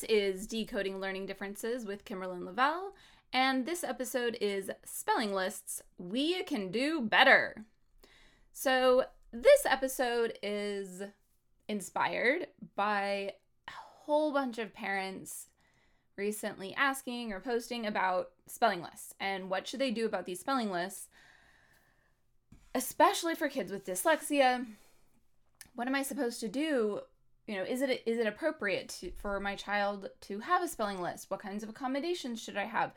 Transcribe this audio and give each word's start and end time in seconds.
This 0.00 0.08
is 0.08 0.46
Decoding 0.46 0.98
Learning 0.98 1.26
Differences 1.26 1.84
with 1.84 2.06
Kimberlyn 2.06 2.46
Lavelle, 2.46 2.94
and 3.34 3.66
this 3.66 3.84
episode 3.84 4.38
is 4.40 4.70
Spelling 4.82 5.34
Lists 5.34 5.82
We 5.98 6.42
Can 6.44 6.70
Do 6.70 7.02
Better. 7.02 7.66
So, 8.50 9.04
this 9.30 9.66
episode 9.66 10.38
is 10.42 11.02
inspired 11.68 12.46
by 12.76 13.34
a 13.68 13.72
whole 13.72 14.32
bunch 14.32 14.56
of 14.56 14.72
parents 14.72 15.48
recently 16.16 16.72
asking 16.74 17.34
or 17.34 17.40
posting 17.40 17.84
about 17.84 18.30
spelling 18.46 18.80
lists 18.80 19.12
and 19.20 19.50
what 19.50 19.68
should 19.68 19.80
they 19.80 19.90
do 19.90 20.06
about 20.06 20.24
these 20.24 20.40
spelling 20.40 20.70
lists, 20.70 21.08
especially 22.74 23.34
for 23.34 23.48
kids 23.48 23.70
with 23.70 23.84
dyslexia. 23.84 24.64
What 25.74 25.88
am 25.88 25.94
I 25.94 26.02
supposed 26.02 26.40
to 26.40 26.48
do 26.48 27.00
you 27.46 27.56
know 27.56 27.62
is 27.62 27.82
it 27.82 28.02
is 28.06 28.18
it 28.18 28.26
appropriate 28.26 28.88
to, 29.00 29.10
for 29.12 29.40
my 29.40 29.54
child 29.56 30.08
to 30.22 30.40
have 30.40 30.62
a 30.62 30.68
spelling 30.68 31.00
list? 31.00 31.30
What 31.30 31.40
kinds 31.40 31.62
of 31.62 31.68
accommodations 31.68 32.42
should 32.42 32.56
i 32.56 32.64
have? 32.64 32.92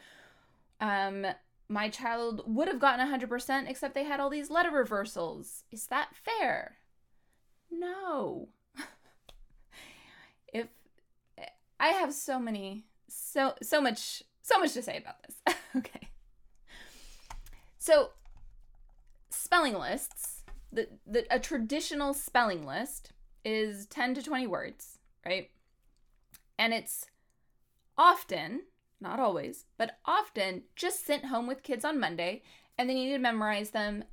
Um 0.79 1.25
my 1.69 1.89
child 1.89 2.43
would 2.45 2.67
have 2.67 2.79
gotten 2.79 3.07
100% 3.07 3.69
except 3.69 3.95
they 3.95 4.03
had 4.03 4.19
all 4.19 4.29
these 4.29 4.51
letter 4.51 4.69
reversals. 4.69 5.63
Is 5.71 5.87
that 5.87 6.09
fair? 6.13 6.77
No. 7.71 8.49
If 10.53 10.67
i 11.79 11.87
have 11.87 12.13
so 12.13 12.39
many 12.39 12.85
so 13.07 13.55
so 13.61 13.81
much 13.81 14.23
so 14.41 14.59
much 14.59 14.73
to 14.73 14.81
say 14.81 14.97
about 14.97 15.15
this. 15.23 15.55
Okay. 15.75 16.09
So 17.79 18.11
spelling 19.31 19.73
lists 19.73 20.43
the, 20.71 20.87
the 21.05 21.25
a 21.29 21.39
traditional 21.39 22.13
spelling 22.13 22.65
list 22.65 23.11
is 23.43 23.85
10 23.87 24.15
to 24.15 24.23
20 24.23 24.47
words, 24.47 24.99
right? 25.25 25.49
And 26.57 26.73
it's 26.73 27.05
often, 27.97 28.61
not 29.01 29.19
always, 29.19 29.65
but 29.77 29.97
often 30.05 30.63
just 30.75 31.05
sent 31.05 31.25
home 31.25 31.47
with 31.47 31.63
kids 31.63 31.83
on 31.83 31.99
Monday 31.99 32.43
and 32.77 32.89
then 32.89 32.97
you 32.97 33.05
need 33.05 33.13
to 33.13 33.19
memorize 33.19 33.71
them 33.71 34.03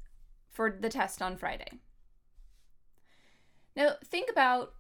for 0.51 0.71
the 0.71 0.89
test 0.89 1.23
on 1.23 1.37
Friday. 1.37 1.79
Now, 3.77 3.93
think 4.05 4.31
about 4.31 4.75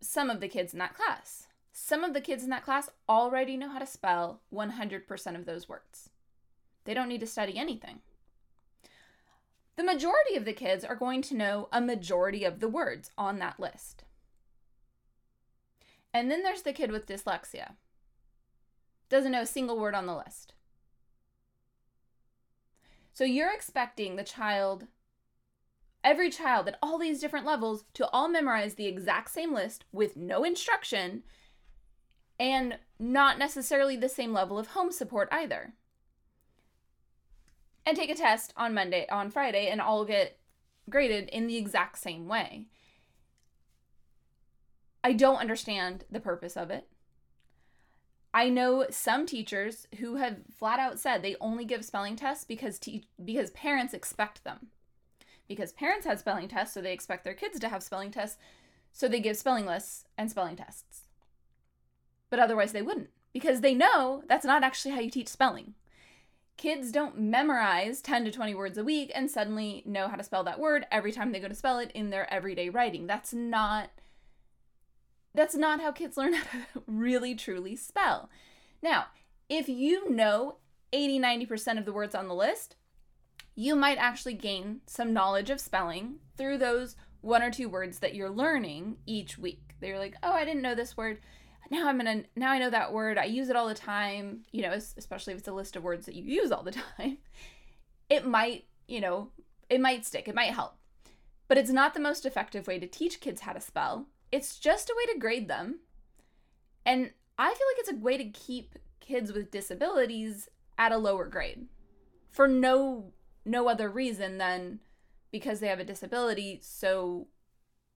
some 0.00 0.30
of 0.30 0.40
the 0.40 0.48
kids 0.48 0.72
in 0.72 0.78
that 0.78 0.94
class. 0.94 1.46
Some 1.72 2.04
of 2.04 2.14
the 2.14 2.20
kids 2.20 2.44
in 2.44 2.50
that 2.50 2.64
class 2.64 2.88
already 3.08 3.56
know 3.56 3.68
how 3.68 3.78
to 3.78 3.86
spell 3.86 4.40
100% 4.52 5.36
of 5.36 5.44
those 5.44 5.68
words. 5.68 6.10
They 6.84 6.94
don't 6.94 7.08
need 7.08 7.20
to 7.20 7.26
study 7.26 7.58
anything. 7.58 8.00
The 9.76 9.84
majority 9.84 10.36
of 10.36 10.44
the 10.44 10.52
kids 10.52 10.84
are 10.84 10.94
going 10.94 11.22
to 11.22 11.36
know 11.36 11.68
a 11.72 11.80
majority 11.80 12.44
of 12.44 12.60
the 12.60 12.68
words 12.68 13.10
on 13.18 13.38
that 13.38 13.58
list. 13.58 14.04
And 16.12 16.30
then 16.30 16.42
there's 16.44 16.62
the 16.62 16.72
kid 16.72 16.92
with 16.92 17.06
dyslexia. 17.06 17.72
Doesn't 19.08 19.32
know 19.32 19.42
a 19.42 19.46
single 19.46 19.78
word 19.78 19.94
on 19.94 20.06
the 20.06 20.16
list. 20.16 20.54
So 23.12 23.24
you're 23.24 23.52
expecting 23.52 24.16
the 24.16 24.24
child, 24.24 24.86
every 26.02 26.30
child 26.30 26.68
at 26.68 26.78
all 26.80 26.98
these 26.98 27.20
different 27.20 27.46
levels, 27.46 27.84
to 27.94 28.08
all 28.10 28.28
memorize 28.28 28.74
the 28.74 28.86
exact 28.86 29.30
same 29.30 29.52
list 29.52 29.84
with 29.92 30.16
no 30.16 30.44
instruction 30.44 31.24
and 32.38 32.78
not 32.98 33.38
necessarily 33.38 33.96
the 33.96 34.08
same 34.08 34.32
level 34.32 34.58
of 34.58 34.68
home 34.68 34.90
support 34.90 35.28
either 35.30 35.74
and 37.86 37.96
take 37.96 38.10
a 38.10 38.14
test 38.14 38.52
on 38.56 38.74
Monday, 38.74 39.06
on 39.10 39.30
Friday, 39.30 39.68
and 39.68 39.80
all 39.80 40.04
get 40.04 40.38
graded 40.88 41.28
in 41.28 41.46
the 41.46 41.56
exact 41.56 41.98
same 41.98 42.28
way. 42.28 42.66
I 45.02 45.12
don't 45.12 45.36
understand 45.36 46.04
the 46.10 46.20
purpose 46.20 46.56
of 46.56 46.70
it. 46.70 46.88
I 48.32 48.48
know 48.48 48.86
some 48.90 49.26
teachers 49.26 49.86
who 49.98 50.16
have 50.16 50.38
flat 50.50 50.80
out 50.80 50.98
said 50.98 51.22
they 51.22 51.36
only 51.40 51.64
give 51.64 51.84
spelling 51.84 52.16
tests 52.16 52.44
because 52.44 52.78
te- 52.78 53.06
because 53.22 53.50
parents 53.50 53.94
expect 53.94 54.42
them. 54.42 54.68
Because 55.46 55.72
parents 55.72 56.06
had 56.06 56.18
spelling 56.18 56.48
tests, 56.48 56.74
so 56.74 56.80
they 56.80 56.92
expect 56.92 57.22
their 57.22 57.34
kids 57.34 57.60
to 57.60 57.68
have 57.68 57.82
spelling 57.82 58.10
tests, 58.10 58.38
so 58.92 59.06
they 59.06 59.20
give 59.20 59.36
spelling 59.36 59.66
lists 59.66 60.06
and 60.16 60.30
spelling 60.30 60.56
tests. 60.56 61.02
But 62.30 62.38
otherwise 62.40 62.72
they 62.72 62.82
wouldn't 62.82 63.10
because 63.32 63.60
they 63.60 63.74
know 63.74 64.22
that's 64.26 64.44
not 64.44 64.64
actually 64.64 64.94
how 64.94 65.00
you 65.00 65.10
teach 65.10 65.28
spelling 65.28 65.74
kids 66.56 66.92
don't 66.92 67.18
memorize 67.18 68.00
10 68.00 68.24
to 68.24 68.30
20 68.30 68.54
words 68.54 68.78
a 68.78 68.84
week 68.84 69.10
and 69.14 69.30
suddenly 69.30 69.82
know 69.84 70.08
how 70.08 70.16
to 70.16 70.22
spell 70.22 70.44
that 70.44 70.60
word 70.60 70.86
every 70.90 71.12
time 71.12 71.32
they 71.32 71.40
go 71.40 71.48
to 71.48 71.54
spell 71.54 71.78
it 71.78 71.90
in 71.94 72.10
their 72.10 72.32
everyday 72.32 72.68
writing. 72.68 73.06
That's 73.06 73.32
not 73.32 73.90
that's 75.36 75.56
not 75.56 75.80
how 75.80 75.90
kids 75.90 76.16
learn 76.16 76.32
how 76.34 76.42
to 76.42 76.82
really 76.86 77.34
truly 77.34 77.74
spell. 77.74 78.30
Now, 78.82 79.06
if 79.48 79.68
you 79.68 80.08
know 80.10 80.56
80 80.92 81.18
90% 81.18 81.78
of 81.78 81.84
the 81.84 81.92
words 81.92 82.14
on 82.14 82.28
the 82.28 82.34
list, 82.34 82.76
you 83.56 83.74
might 83.74 83.98
actually 83.98 84.34
gain 84.34 84.80
some 84.86 85.12
knowledge 85.12 85.50
of 85.50 85.60
spelling 85.60 86.16
through 86.36 86.58
those 86.58 86.96
one 87.20 87.42
or 87.42 87.50
two 87.50 87.68
words 87.68 87.98
that 87.98 88.14
you're 88.14 88.30
learning 88.30 88.98
each 89.06 89.38
week. 89.38 89.74
They're 89.80 89.98
like, 89.98 90.14
"Oh, 90.22 90.32
I 90.32 90.44
didn't 90.44 90.62
know 90.62 90.74
this 90.74 90.96
word." 90.96 91.20
Now 91.70 91.88
I'm 91.88 91.96
gonna 91.96 92.24
now 92.36 92.50
I 92.50 92.58
know 92.58 92.70
that 92.70 92.92
word. 92.92 93.18
I 93.18 93.24
use 93.24 93.48
it 93.48 93.56
all 93.56 93.68
the 93.68 93.74
time. 93.74 94.44
You 94.52 94.62
know, 94.62 94.72
especially 94.72 95.32
if 95.32 95.40
it's 95.40 95.48
a 95.48 95.52
list 95.52 95.76
of 95.76 95.82
words 95.82 96.06
that 96.06 96.14
you 96.14 96.24
use 96.24 96.52
all 96.52 96.62
the 96.62 96.72
time. 96.98 97.18
It 98.10 98.26
might, 98.26 98.64
you 98.86 99.00
know, 99.00 99.30
it 99.68 99.80
might 99.80 100.04
stick. 100.04 100.28
It 100.28 100.34
might 100.34 100.52
help, 100.52 100.74
but 101.48 101.58
it's 101.58 101.70
not 101.70 101.94
the 101.94 102.00
most 102.00 102.26
effective 102.26 102.66
way 102.66 102.78
to 102.78 102.86
teach 102.86 103.20
kids 103.20 103.42
how 103.42 103.52
to 103.52 103.60
spell. 103.60 104.06
It's 104.30 104.58
just 104.58 104.90
a 104.90 104.94
way 104.96 105.12
to 105.12 105.18
grade 105.18 105.48
them, 105.48 105.80
and 106.84 107.10
I 107.38 107.46
feel 107.46 107.66
like 107.68 107.78
it's 107.78 107.92
a 107.92 107.96
way 107.96 108.16
to 108.16 108.24
keep 108.24 108.78
kids 109.00 109.32
with 109.32 109.50
disabilities 109.50 110.48
at 110.78 110.92
a 110.92 110.98
lower 110.98 111.26
grade 111.26 111.66
for 112.30 112.48
no 112.48 113.12
no 113.44 113.68
other 113.68 113.88
reason 113.88 114.38
than 114.38 114.80
because 115.30 115.60
they 115.60 115.68
have 115.68 115.78
a 115.78 115.84
disability 115.84 116.58
so 116.62 117.28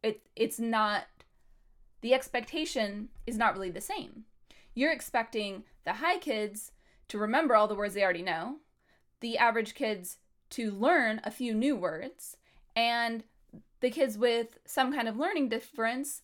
it 0.03 0.23
it's 0.37 0.61
not 0.61 1.05
the 2.01 2.15
expectation 2.15 3.09
is 3.27 3.37
not 3.37 3.55
really 3.55 3.71
the 3.71 3.81
same. 3.81 4.25
You're 4.75 4.93
expecting 4.93 5.65
the 5.85 5.95
high 5.95 6.19
kids 6.19 6.73
to 7.09 7.19
remember 7.19 7.57
all 7.57 7.69
the 7.69 7.75
words 7.75 7.95
they 7.95 8.05
already 8.05 8.23
know, 8.23 8.57
the 9.21 9.39
average 9.39 9.75
kids 9.75 10.19
to 10.51 10.71
learn 10.71 11.21
a 11.25 11.31
few 11.31 11.55
new 11.55 11.77
words, 11.77 12.37
and 12.77 13.25
the 13.81 13.91
kids 13.91 14.17
with 14.17 14.59
some 14.65 14.93
kind 14.93 15.09
of 15.09 15.17
learning 15.17 15.49
difference 15.49 16.23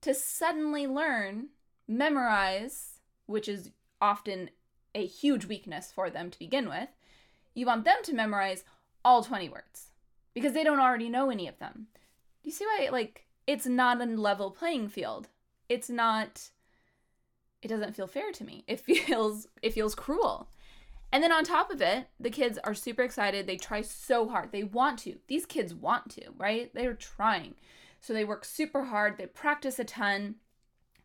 to 0.00 0.14
suddenly 0.14 0.86
learn, 0.86 1.48
memorize, 1.88 3.00
which 3.26 3.48
is 3.48 3.70
often 4.00 4.50
a 4.94 5.06
huge 5.06 5.46
weakness 5.46 5.90
for 5.92 6.10
them 6.10 6.30
to 6.30 6.38
begin 6.38 6.68
with. 6.68 6.88
You 7.54 7.66
want 7.66 7.84
them 7.84 7.96
to 8.04 8.14
memorize 8.14 8.64
all 9.04 9.22
20 9.22 9.48
words 9.48 9.90
because 10.34 10.52
they 10.52 10.64
don't 10.64 10.80
already 10.80 11.08
know 11.08 11.30
any 11.30 11.48
of 11.48 11.58
them. 11.58 11.86
Do 12.42 12.50
you 12.50 12.52
see 12.52 12.66
why, 12.66 12.88
like, 12.90 13.26
it's 13.46 13.66
not 13.66 14.00
a 14.00 14.06
level 14.06 14.50
playing 14.50 14.88
field. 14.88 15.28
It's 15.68 15.90
not 15.90 16.50
it 17.62 17.68
doesn't 17.68 17.96
feel 17.96 18.06
fair 18.06 18.30
to 18.32 18.44
me. 18.44 18.64
It 18.66 18.80
feels 18.80 19.48
it 19.62 19.72
feels 19.72 19.94
cruel. 19.94 20.48
And 21.12 21.22
then 21.22 21.32
on 21.32 21.44
top 21.44 21.70
of 21.70 21.80
it, 21.80 22.08
the 22.18 22.30
kids 22.30 22.58
are 22.64 22.74
super 22.74 23.02
excited. 23.02 23.46
They 23.46 23.56
try 23.56 23.82
so 23.82 24.28
hard. 24.28 24.50
They 24.50 24.64
want 24.64 24.98
to. 25.00 25.18
These 25.28 25.46
kids 25.46 25.72
want 25.72 26.10
to, 26.10 26.32
right? 26.36 26.74
They're 26.74 26.94
trying. 26.94 27.54
So 28.00 28.12
they 28.12 28.24
work 28.24 28.44
super 28.44 28.84
hard. 28.84 29.16
They 29.16 29.26
practice 29.26 29.78
a 29.78 29.84
ton. 29.84 30.36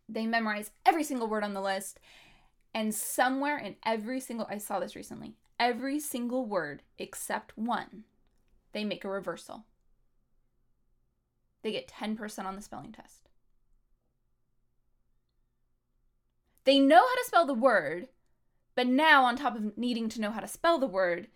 They 0.08 0.26
memorize 0.26 0.72
every 0.84 1.04
single 1.04 1.28
word 1.28 1.44
on 1.44 1.54
the 1.54 1.62
list. 1.62 2.00
And 2.74 2.94
somewhere 2.94 3.58
in 3.60 3.76
every 3.86 4.20
single, 4.20 4.48
I 4.50 4.58
saw 4.58 4.80
this 4.80 4.96
recently, 4.96 5.36
every 5.60 6.00
single 6.00 6.46
word 6.46 6.82
except 6.98 7.56
one, 7.56 8.04
they 8.74 8.84
make 8.84 9.06
a 9.06 9.10
reversal 9.10 9.66
they 11.62 11.72
get 11.72 11.88
10% 11.88 12.46
on 12.46 12.56
the 12.56 12.62
spelling 12.62 12.92
test. 12.92 13.30
They 16.64 16.80
know 16.80 17.00
how 17.00 17.16
to 17.16 17.26
spell 17.26 17.46
the 17.46 17.54
word, 17.54 18.08
but 18.76 18.88
now, 18.88 19.26
on 19.26 19.36
top 19.36 19.56
of 19.56 19.78
needing 19.78 20.08
to 20.10 20.22
know 20.22 20.32
how 20.32 20.40
to 20.40 20.48
spell 20.48 20.80
the 20.80 20.88
word, 20.88 21.28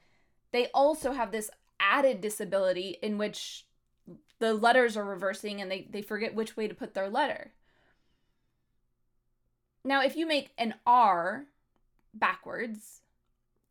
they 0.51 0.67
also 0.73 1.11
have 1.11 1.31
this 1.31 1.49
added 1.79 2.21
disability 2.21 2.97
in 3.01 3.17
which 3.17 3.65
the 4.39 4.53
letters 4.53 4.95
are 4.95 5.03
reversing 5.03 5.59
and 5.61 5.69
they, 5.69 5.87
they 5.89 6.01
forget 6.01 6.35
which 6.35 6.55
way 6.55 6.67
to 6.67 6.75
put 6.75 6.93
their 6.93 7.09
letter. 7.09 7.53
Now, 9.83 10.03
if 10.03 10.15
you 10.15 10.25
make 10.25 10.51
an 10.57 10.75
R 10.85 11.45
backwards, 12.13 13.01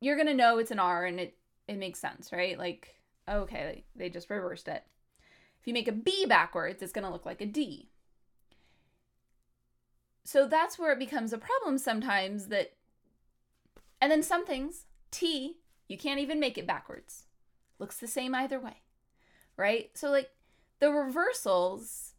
you're 0.01 0.17
going 0.17 0.29
to 0.29 0.35
know 0.35 0.59
it's 0.59 0.71
an 0.71 0.79
R 0.79 1.05
and 1.05 1.21
it, 1.21 1.37
it 1.69 1.79
makes 1.79 2.01
sense, 2.01 2.33
right? 2.33 2.59
Like, 2.59 2.95
okay, 3.29 3.85
they 3.97 4.11
just 4.11 4.29
reversed 4.29 4.69
it. 4.69 4.85
If 5.63 5.69
you 5.69 5.75
make 5.75 5.87
a 5.87 5.93
B 5.93 6.27
backwards, 6.27 6.83
it's 6.83 6.93
going 6.93 7.05
to 7.05 7.13
look 7.13 7.25
like 7.25 7.41
a 7.41 7.47
D. 7.47 7.89
So 10.25 10.49
that's 10.49 10.77
where 10.77 10.93
it 10.93 10.99
becomes 10.99 11.33
a 11.33 11.39
problem 11.39 11.79
sometimes 11.79 12.47
that, 12.49 12.73
and 14.01 14.11
then 14.11 14.25
some 14.25 14.45
things, 14.45 14.87
T, 15.13 15.59
you 15.87 15.97
can't 15.97 16.19
even 16.19 16.41
make 16.41 16.59
it 16.59 16.67
backwards. 16.67 17.27
Looks 17.79 17.97
the 17.97 18.09
same 18.09 18.35
either 18.35 18.59
way, 18.59 18.83
right? 19.57 19.91
So, 19.95 20.11
like, 20.11 20.31
the 20.81 20.91
reversals 20.91 22.15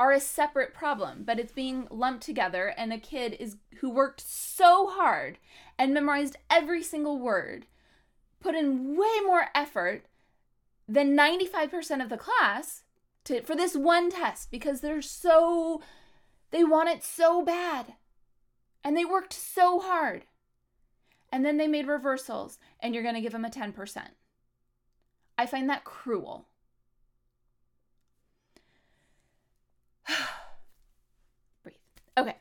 are 0.00 0.10
a 0.10 0.18
separate 0.18 0.74
problem, 0.74 1.22
but 1.24 1.38
it's 1.38 1.52
being 1.52 1.86
lumped 1.92 2.24
together 2.24 2.74
and 2.76 2.92
a 2.92 2.98
kid 2.98 3.36
is 3.38 3.56
who 3.78 3.88
worked 3.88 4.20
so 4.20 4.88
hard 4.88 5.38
and 5.78 5.94
memorized 5.94 6.36
every 6.50 6.82
single 6.82 7.20
word, 7.20 7.66
put 8.40 8.56
in 8.56 8.96
way 8.96 9.20
more 9.24 9.46
effort 9.54 10.06
than 10.88 11.16
95% 11.16 12.02
of 12.02 12.08
the 12.08 12.16
class 12.16 12.82
to 13.24 13.42
for 13.42 13.56
this 13.56 13.74
one 13.74 14.10
test 14.10 14.50
because 14.50 14.80
they're 14.80 15.02
so 15.02 15.82
they 16.50 16.64
want 16.64 16.88
it 16.88 17.04
so 17.04 17.44
bad. 17.44 17.94
And 18.84 18.96
they 18.96 19.04
worked 19.04 19.32
so 19.32 19.80
hard. 19.80 20.26
And 21.32 21.44
then 21.44 21.56
they 21.56 21.66
made 21.66 21.88
reversals 21.88 22.58
and 22.80 22.94
you're 22.94 23.02
going 23.02 23.16
to 23.16 23.20
give 23.20 23.32
them 23.32 23.44
a 23.44 23.50
10%. 23.50 23.74
I 25.36 25.44
find 25.44 25.68
that 25.68 25.84
cruel. 25.84 26.46
Breathe. 31.62 31.74
Okay. 32.16 32.36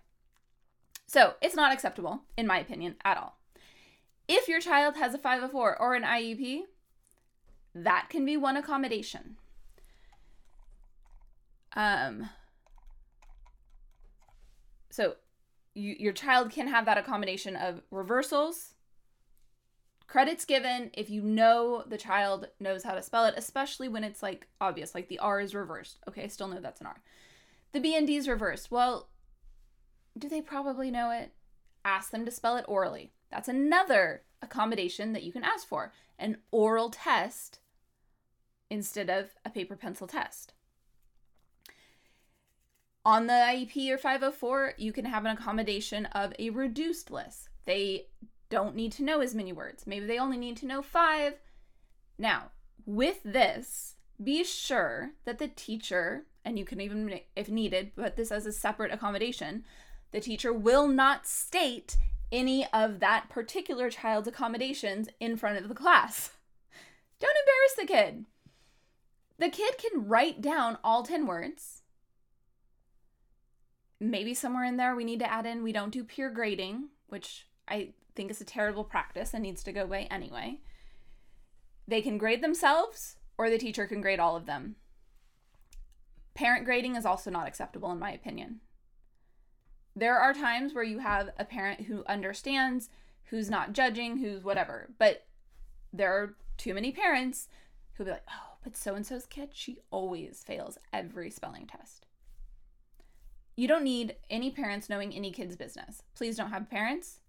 So 1.07 1.33
it's 1.41 1.55
not 1.55 1.73
acceptable, 1.73 2.21
in 2.37 2.45
my 2.45 2.59
opinion, 2.59 2.95
at 3.03 3.17
all. 3.17 3.39
If 4.27 4.47
your 4.47 4.61
child 4.61 4.95
has 4.97 5.13
a 5.13 5.17
504 5.17 5.81
or 5.81 5.95
an 5.95 6.03
IEP, 6.03 6.61
that 7.75 8.07
can 8.09 8.25
be 8.25 8.37
one 8.37 8.55
accommodation. 8.55 9.35
Um, 11.73 12.29
so 14.89 15.15
you, 15.73 15.95
your 15.99 16.13
child 16.13 16.51
can 16.51 16.69
have 16.69 16.85
that 16.85 16.97
accommodation 16.97 17.57
of 17.57 17.81
reversals, 17.91 18.75
credits 20.07 20.45
given 20.45 20.89
if 20.93 21.09
you 21.09 21.21
know 21.21 21.83
the 21.85 21.97
child 21.97 22.47
knows 22.61 22.83
how 22.83 22.93
to 22.93 23.03
spell 23.03 23.25
it, 23.25 23.33
especially 23.35 23.89
when 23.89 24.05
it's 24.05 24.23
like 24.23 24.47
obvious, 24.61 24.95
like 24.95 25.09
the 25.09 25.19
R 25.19 25.41
is 25.41 25.53
reversed. 25.53 25.99
Okay, 26.07 26.23
I 26.23 26.27
still 26.27 26.47
know 26.47 26.61
that's 26.61 26.79
an 26.79 26.87
R. 26.87 27.01
The 27.73 27.81
B 27.81 27.93
and 27.93 28.07
D 28.07 28.15
is 28.15 28.29
reversed. 28.29 28.71
Well, 28.71 29.09
do 30.17 30.29
they 30.29 30.39
probably 30.39 30.89
know 30.89 31.11
it? 31.11 31.33
Ask 31.83 32.11
them 32.11 32.23
to 32.23 32.31
spell 32.31 32.55
it 32.55 32.63
orally. 32.69 33.11
That's 33.29 33.49
another 33.49 34.21
accommodation 34.41 35.11
that 35.11 35.23
you 35.23 35.33
can 35.33 35.43
ask 35.43 35.67
for 35.67 35.91
an 36.17 36.37
oral 36.51 36.89
test 36.89 37.59
instead 38.75 39.09
of 39.09 39.29
a 39.43 39.49
paper 39.49 39.75
pencil 39.75 40.05
test. 40.05 40.53
On 43.05 43.27
the 43.27 43.33
IEP 43.33 43.89
or 43.89 43.97
504, 43.97 44.73
you 44.77 44.91
can 44.91 45.05
have 45.05 45.25
an 45.25 45.31
accommodation 45.31 46.07
of 46.07 46.33
a 46.37 46.49
reduced 46.49 47.09
list. 47.09 47.49
They 47.65 48.07
don't 48.49 48.75
need 48.75 48.91
to 48.93 49.03
know 49.03 49.21
as 49.21 49.33
many 49.35 49.53
words. 49.53 49.87
Maybe 49.87 50.05
they 50.05 50.19
only 50.19 50.37
need 50.37 50.57
to 50.57 50.65
know 50.65 50.81
five. 50.81 51.35
Now, 52.17 52.51
with 52.85 53.21
this, 53.23 53.95
be 54.21 54.43
sure 54.43 55.11
that 55.25 55.37
the 55.37 55.47
teacher, 55.47 56.25
and 56.43 56.57
you 56.57 56.65
can 56.65 56.81
even, 56.81 57.19
if 57.35 57.47
needed, 57.47 57.95
put 57.95 58.15
this 58.15 58.31
as 58.31 58.45
a 58.45 58.51
separate 58.51 58.91
accommodation, 58.91 59.63
the 60.11 60.19
teacher 60.19 60.51
will 60.51 60.87
not 60.87 61.27
state 61.27 61.97
any 62.31 62.67
of 62.73 62.99
that 62.99 63.29
particular 63.29 63.89
child's 63.89 64.27
accommodations 64.27 65.09
in 65.19 65.37
front 65.37 65.59
of 65.59 65.69
the 65.69 65.75
class. 65.75 66.31
Don't 67.19 67.37
embarrass 67.37 67.75
the 67.77 67.93
kid. 67.93 68.25
The 69.37 69.49
kid 69.49 69.77
can 69.77 70.07
write 70.07 70.41
down 70.41 70.77
all 70.83 71.03
10 71.03 71.27
words. 71.27 71.81
Maybe 73.99 74.33
somewhere 74.33 74.63
in 74.63 74.77
there 74.77 74.95
we 74.95 75.03
need 75.03 75.19
to 75.19 75.31
add 75.31 75.45
in 75.45 75.63
we 75.63 75.71
don't 75.71 75.91
do 75.91 76.03
peer 76.03 76.29
grading, 76.29 76.89
which 77.07 77.47
I 77.67 77.93
think 78.15 78.31
is 78.31 78.41
a 78.41 78.45
terrible 78.45 78.83
practice 78.83 79.33
and 79.33 79.43
needs 79.43 79.63
to 79.63 79.73
go 79.73 79.83
away 79.83 80.07
anyway. 80.09 80.59
They 81.87 82.01
can 82.01 82.17
grade 82.17 82.41
themselves, 82.41 83.17
or 83.37 83.49
the 83.49 83.57
teacher 83.57 83.85
can 83.85 84.01
grade 84.01 84.19
all 84.19 84.35
of 84.35 84.45
them. 84.45 84.75
Parent 86.33 86.65
grading 86.65 86.95
is 86.95 87.05
also 87.05 87.29
not 87.29 87.47
acceptable, 87.47 87.91
in 87.91 87.99
my 87.99 88.11
opinion. 88.11 88.59
There 89.95 90.17
are 90.17 90.33
times 90.33 90.73
where 90.73 90.83
you 90.83 90.99
have 90.99 91.29
a 91.37 91.45
parent 91.45 91.81
who 91.81 92.03
understands, 92.05 92.89
who's 93.25 93.49
not 93.49 93.73
judging, 93.73 94.17
who's 94.17 94.43
whatever, 94.43 94.89
but 94.97 95.25
there 95.93 96.11
are 96.11 96.35
too 96.57 96.73
many 96.73 96.91
parents 96.91 97.47
who'll 97.93 98.05
be 98.05 98.11
like, 98.11 98.25
oh, 98.29 98.54
but 98.65 98.75
so 98.75 98.95
and 98.95 99.05
so's 99.05 99.27
kid, 99.27 99.49
she 99.53 99.77
always 99.91 100.43
fails 100.43 100.79
every 100.91 101.29
spelling 101.29 101.67
test. 101.67 102.07
You 103.55 103.67
don't 103.67 103.83
need 103.83 104.15
any 104.27 104.49
parents 104.49 104.89
knowing 104.89 105.13
any 105.13 105.31
kid's 105.31 105.55
business. 105.55 106.01
Please 106.15 106.35
don't 106.35 106.49
have 106.49 106.69
parents 106.69 107.19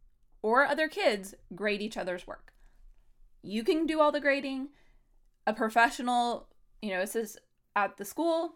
or 0.40 0.64
other 0.64 0.88
kids 0.88 1.34
grade 1.54 1.82
each 1.82 1.98
other's 1.98 2.26
work. 2.26 2.54
You 3.42 3.62
can 3.64 3.84
do 3.84 4.00
all 4.00 4.10
the 4.10 4.20
grading. 4.20 4.68
A 5.46 5.52
professional, 5.52 6.48
you 6.80 6.90
know, 6.90 7.02
is 7.02 7.36
at 7.76 7.98
the 7.98 8.04
school 8.06 8.54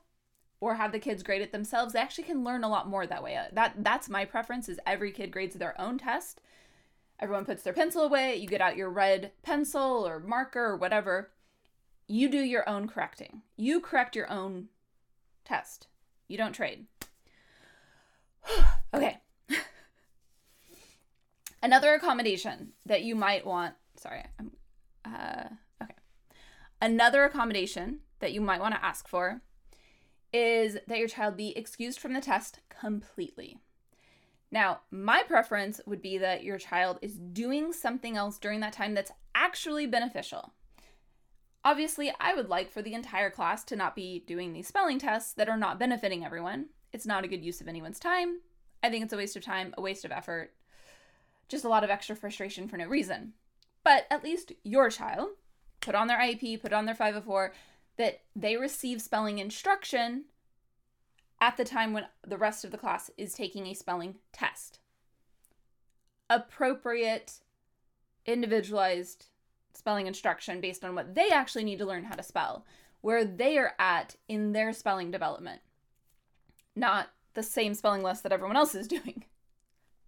or 0.60 0.76
have 0.76 0.90
the 0.90 0.98
kids 0.98 1.22
grade 1.22 1.42
it 1.42 1.52
themselves. 1.52 1.92
They 1.92 2.00
actually 2.00 2.24
can 2.24 2.44
learn 2.44 2.64
a 2.64 2.68
lot 2.68 2.88
more 2.88 3.06
that 3.06 3.22
way. 3.22 3.36
Uh, 3.36 3.44
that 3.52 3.74
that's 3.84 4.08
my 4.08 4.24
preference 4.24 4.70
is 4.70 4.80
every 4.86 5.12
kid 5.12 5.30
grades 5.30 5.54
their 5.54 5.78
own 5.78 5.98
test. 5.98 6.40
Everyone 7.20 7.44
puts 7.44 7.62
their 7.62 7.74
pencil 7.74 8.04
away, 8.04 8.36
you 8.36 8.48
get 8.48 8.62
out 8.62 8.78
your 8.78 8.88
red 8.88 9.32
pencil 9.42 10.08
or 10.08 10.18
marker 10.18 10.64
or 10.64 10.76
whatever. 10.78 11.30
You 12.10 12.28
do 12.28 12.40
your 12.40 12.68
own 12.68 12.88
correcting. 12.88 13.42
You 13.56 13.78
correct 13.78 14.16
your 14.16 14.28
own 14.28 14.66
test. 15.44 15.86
You 16.26 16.36
don't 16.36 16.52
trade. 16.52 16.86
okay. 18.94 19.18
Another 21.62 21.94
accommodation 21.94 22.72
that 22.84 23.02
you 23.02 23.14
might 23.14 23.46
want, 23.46 23.74
sorry, 23.96 24.24
I'm, 24.40 24.50
uh, 25.04 25.44
okay. 25.80 25.94
Another 26.82 27.22
accommodation 27.22 28.00
that 28.18 28.32
you 28.32 28.40
might 28.40 28.60
want 28.60 28.74
to 28.74 28.84
ask 28.84 29.06
for 29.06 29.40
is 30.32 30.78
that 30.88 30.98
your 30.98 31.06
child 31.06 31.36
be 31.36 31.56
excused 31.56 32.00
from 32.00 32.14
the 32.14 32.20
test 32.20 32.58
completely. 32.68 33.58
Now, 34.50 34.80
my 34.90 35.22
preference 35.22 35.80
would 35.86 36.02
be 36.02 36.18
that 36.18 36.42
your 36.42 36.58
child 36.58 36.98
is 37.02 37.14
doing 37.14 37.72
something 37.72 38.16
else 38.16 38.36
during 38.36 38.58
that 38.60 38.72
time 38.72 38.94
that's 38.94 39.12
actually 39.32 39.86
beneficial. 39.86 40.54
Obviously, 41.64 42.12
I 42.18 42.34
would 42.34 42.48
like 42.48 42.70
for 42.70 42.80
the 42.80 42.94
entire 42.94 43.30
class 43.30 43.64
to 43.64 43.76
not 43.76 43.94
be 43.94 44.24
doing 44.26 44.52
these 44.52 44.66
spelling 44.66 44.98
tests 44.98 45.34
that 45.34 45.48
are 45.48 45.58
not 45.58 45.78
benefiting 45.78 46.24
everyone. 46.24 46.66
It's 46.92 47.06
not 47.06 47.24
a 47.24 47.28
good 47.28 47.44
use 47.44 47.60
of 47.60 47.68
anyone's 47.68 48.00
time. 48.00 48.40
I 48.82 48.88
think 48.88 49.04
it's 49.04 49.12
a 49.12 49.18
waste 49.18 49.36
of 49.36 49.44
time, 49.44 49.74
a 49.76 49.82
waste 49.82 50.06
of 50.06 50.12
effort, 50.12 50.54
just 51.48 51.64
a 51.64 51.68
lot 51.68 51.84
of 51.84 51.90
extra 51.90 52.16
frustration 52.16 52.66
for 52.66 52.78
no 52.78 52.86
reason. 52.86 53.34
But 53.84 54.06
at 54.10 54.24
least 54.24 54.52
your 54.62 54.88
child, 54.88 55.30
put 55.80 55.94
on 55.94 56.06
their 56.06 56.18
IEP, 56.18 56.62
put 56.62 56.72
on 56.72 56.86
their 56.86 56.94
504, 56.94 57.52
that 57.98 58.22
they 58.34 58.56
receive 58.56 59.02
spelling 59.02 59.38
instruction 59.38 60.24
at 61.40 61.56
the 61.56 61.64
time 61.64 61.92
when 61.92 62.06
the 62.26 62.38
rest 62.38 62.64
of 62.64 62.70
the 62.70 62.78
class 62.78 63.10
is 63.18 63.34
taking 63.34 63.66
a 63.66 63.74
spelling 63.74 64.16
test. 64.32 64.78
Appropriate, 66.30 67.40
individualized 68.24 69.26
spelling 69.74 70.06
instruction 70.06 70.60
based 70.60 70.84
on 70.84 70.94
what 70.94 71.14
they 71.14 71.30
actually 71.30 71.64
need 71.64 71.78
to 71.78 71.86
learn 71.86 72.04
how 72.04 72.14
to 72.14 72.22
spell, 72.22 72.64
where 73.00 73.24
they 73.24 73.58
are 73.58 73.72
at 73.78 74.16
in 74.28 74.52
their 74.52 74.72
spelling 74.72 75.10
development, 75.10 75.60
not 76.76 77.08
the 77.34 77.42
same 77.42 77.74
spelling 77.74 78.02
list 78.02 78.22
that 78.22 78.32
everyone 78.32 78.56
else 78.56 78.74
is 78.74 78.88
doing, 78.88 79.24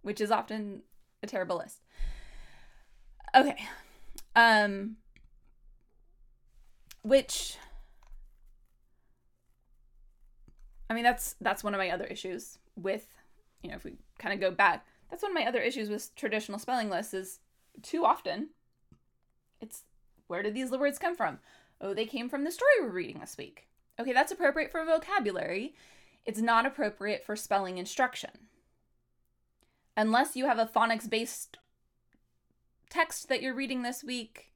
which 0.01 0.21
is 0.21 0.31
often 0.31 0.81
a 1.21 1.27
terrible 1.27 1.57
list. 1.57 1.81
Okay. 3.35 3.65
Um 4.35 4.97
which 7.03 7.57
I 10.89 10.93
mean 10.93 11.03
that's 11.03 11.35
that's 11.41 11.63
one 11.63 11.73
of 11.73 11.77
my 11.77 11.89
other 11.89 12.05
issues 12.05 12.57
with 12.75 13.07
you 13.61 13.69
know 13.69 13.75
if 13.75 13.83
we 13.83 13.95
kind 14.19 14.33
of 14.33 14.39
go 14.39 14.51
back 14.51 14.85
that's 15.09 15.21
one 15.21 15.31
of 15.31 15.35
my 15.35 15.45
other 15.45 15.61
issues 15.61 15.89
with 15.89 16.15
traditional 16.15 16.59
spelling 16.59 16.89
lists 16.89 17.13
is 17.13 17.39
too 17.81 18.05
often 18.05 18.49
it's 19.63 19.83
where 20.27 20.43
did 20.43 20.53
these 20.53 20.71
words 20.71 20.99
come 20.99 21.15
from? 21.15 21.39
Oh, 21.81 21.93
they 21.93 22.05
came 22.05 22.29
from 22.29 22.43
the 22.43 22.51
story 22.51 22.71
we're 22.81 22.89
reading 22.89 23.19
this 23.19 23.37
week. 23.37 23.67
Okay, 23.99 24.13
that's 24.13 24.31
appropriate 24.31 24.71
for 24.71 24.85
vocabulary. 24.85 25.75
It's 26.25 26.39
not 26.39 26.65
appropriate 26.65 27.25
for 27.25 27.35
spelling 27.35 27.77
instruction 27.77 28.31
unless 29.95 30.35
you 30.35 30.45
have 30.45 30.59
a 30.59 30.65
phonics 30.65 31.09
based 31.09 31.57
text 32.89 33.29
that 33.29 33.41
you're 33.41 33.53
reading 33.53 33.81
this 33.81 34.03
week 34.03 34.51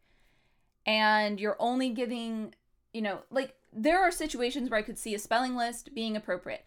and 0.86 1.40
you're 1.40 1.58
only 1.60 1.90
giving, 1.90 2.54
you 2.94 3.02
know, 3.02 3.20
like 3.30 3.56
there 3.74 4.00
are 4.00 4.12
situations 4.12 4.70
where 4.70 4.80
I 4.80 4.84
could 4.84 4.98
see 4.98 5.14
a 5.14 5.20
spelling 5.20 5.56
list 5.56 5.94
being 5.94 6.16
appropriate. 6.16 6.66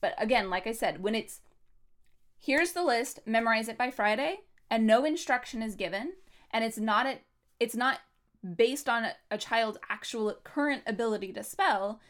But 0.00 0.14
again, 0.18 0.50
like 0.50 0.66
I 0.66 0.72
said, 0.72 1.02
when 1.02 1.14
it's 1.14 1.40
here's 2.38 2.72
the 2.72 2.82
list, 2.82 3.20
memorize 3.24 3.68
it 3.68 3.78
by 3.78 3.90
Friday, 3.90 4.40
and 4.70 4.86
no 4.86 5.04
instruction 5.04 5.62
is 5.62 5.74
given, 5.74 6.12
and 6.50 6.64
it's 6.64 6.78
not 6.78 7.06
a, 7.06 7.18
it's 7.60 7.74
not 7.74 8.00
based 8.56 8.88
on 8.88 9.04
a, 9.04 9.12
a 9.30 9.38
child's 9.38 9.78
actual 9.88 10.34
current 10.44 10.82
ability 10.86 11.32
to 11.32 11.42
spell, 11.42 12.00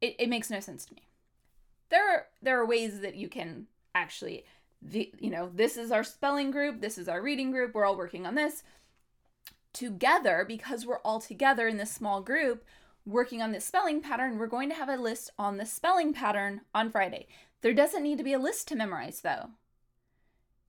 it, 0.00 0.14
it 0.18 0.28
makes 0.28 0.50
no 0.50 0.60
sense 0.60 0.84
to 0.86 0.94
me. 0.94 1.08
There 1.90 2.08
are 2.10 2.26
there 2.42 2.60
are 2.60 2.66
ways 2.66 3.00
that 3.00 3.16
you 3.16 3.28
can 3.28 3.66
actually 3.94 4.44
the 4.82 5.12
you 5.18 5.30
know 5.30 5.50
this 5.52 5.76
is 5.76 5.90
our 5.90 6.04
spelling 6.04 6.50
group 6.50 6.80
this 6.80 6.98
is 6.98 7.08
our 7.08 7.20
reading 7.20 7.50
group 7.50 7.74
we're 7.74 7.84
all 7.84 7.96
working 7.96 8.26
on 8.26 8.36
this 8.36 8.62
together 9.72 10.44
because 10.46 10.86
we're 10.86 11.00
all 11.00 11.20
together 11.20 11.66
in 11.66 11.78
this 11.78 11.90
small 11.90 12.20
group 12.20 12.64
working 13.08 13.40
on 13.40 13.52
this 13.52 13.64
spelling 13.64 14.02
pattern, 14.02 14.38
we're 14.38 14.46
going 14.46 14.68
to 14.68 14.74
have 14.74 14.88
a 14.88 14.96
list 14.96 15.30
on 15.38 15.56
the 15.56 15.64
spelling 15.66 16.12
pattern 16.12 16.60
on 16.74 16.90
Friday. 16.90 17.26
There 17.62 17.74
doesn't 17.74 18.02
need 18.02 18.18
to 18.18 18.24
be 18.24 18.34
a 18.34 18.38
list 18.38 18.68
to 18.68 18.76
memorize 18.76 19.22
though. 19.22 19.50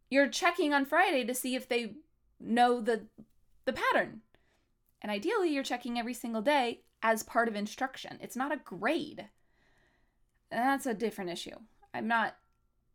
You're 0.09 0.29
checking 0.29 0.73
on 0.73 0.85
Friday 0.85 1.23
to 1.25 1.35
see 1.35 1.55
if 1.55 1.67
they 1.67 1.93
know 2.39 2.81
the 2.81 3.07
the 3.65 3.73
pattern. 3.73 4.21
And 5.01 5.11
ideally, 5.11 5.49
you're 5.49 5.63
checking 5.63 5.97
every 5.97 6.13
single 6.13 6.41
day 6.41 6.81
as 7.01 7.23
part 7.23 7.47
of 7.47 7.55
instruction. 7.55 8.19
It's 8.21 8.35
not 8.35 8.51
a 8.51 8.57
grade. 8.57 9.29
And 10.51 10.59
that's 10.59 10.85
a 10.85 10.93
different 10.93 11.31
issue. 11.31 11.55
I'm 11.93 12.07
not 12.07 12.35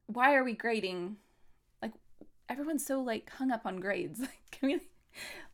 why 0.06 0.34
are 0.34 0.44
we 0.44 0.52
grading? 0.52 1.16
Like 1.80 1.92
everyone's 2.48 2.84
so 2.84 3.00
like 3.00 3.30
hung 3.30 3.50
up 3.50 3.66
on 3.66 3.80
grades. 3.80 4.20
Like 4.28 4.50
Can 4.50 4.68
we 4.68 4.80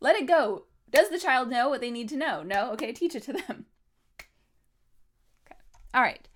let 0.00 0.16
it 0.16 0.26
go? 0.26 0.64
Does 0.90 1.08
the 1.08 1.18
child 1.18 1.48
know 1.48 1.68
what 1.68 1.80
they 1.80 1.90
need 1.90 2.08
to 2.10 2.16
know? 2.16 2.42
No? 2.42 2.72
Okay, 2.72 2.92
teach 2.92 3.14
it 3.14 3.22
to 3.24 3.32
them. 3.32 3.66
Okay. 5.46 5.58
All 5.94 6.02
right. 6.02 6.28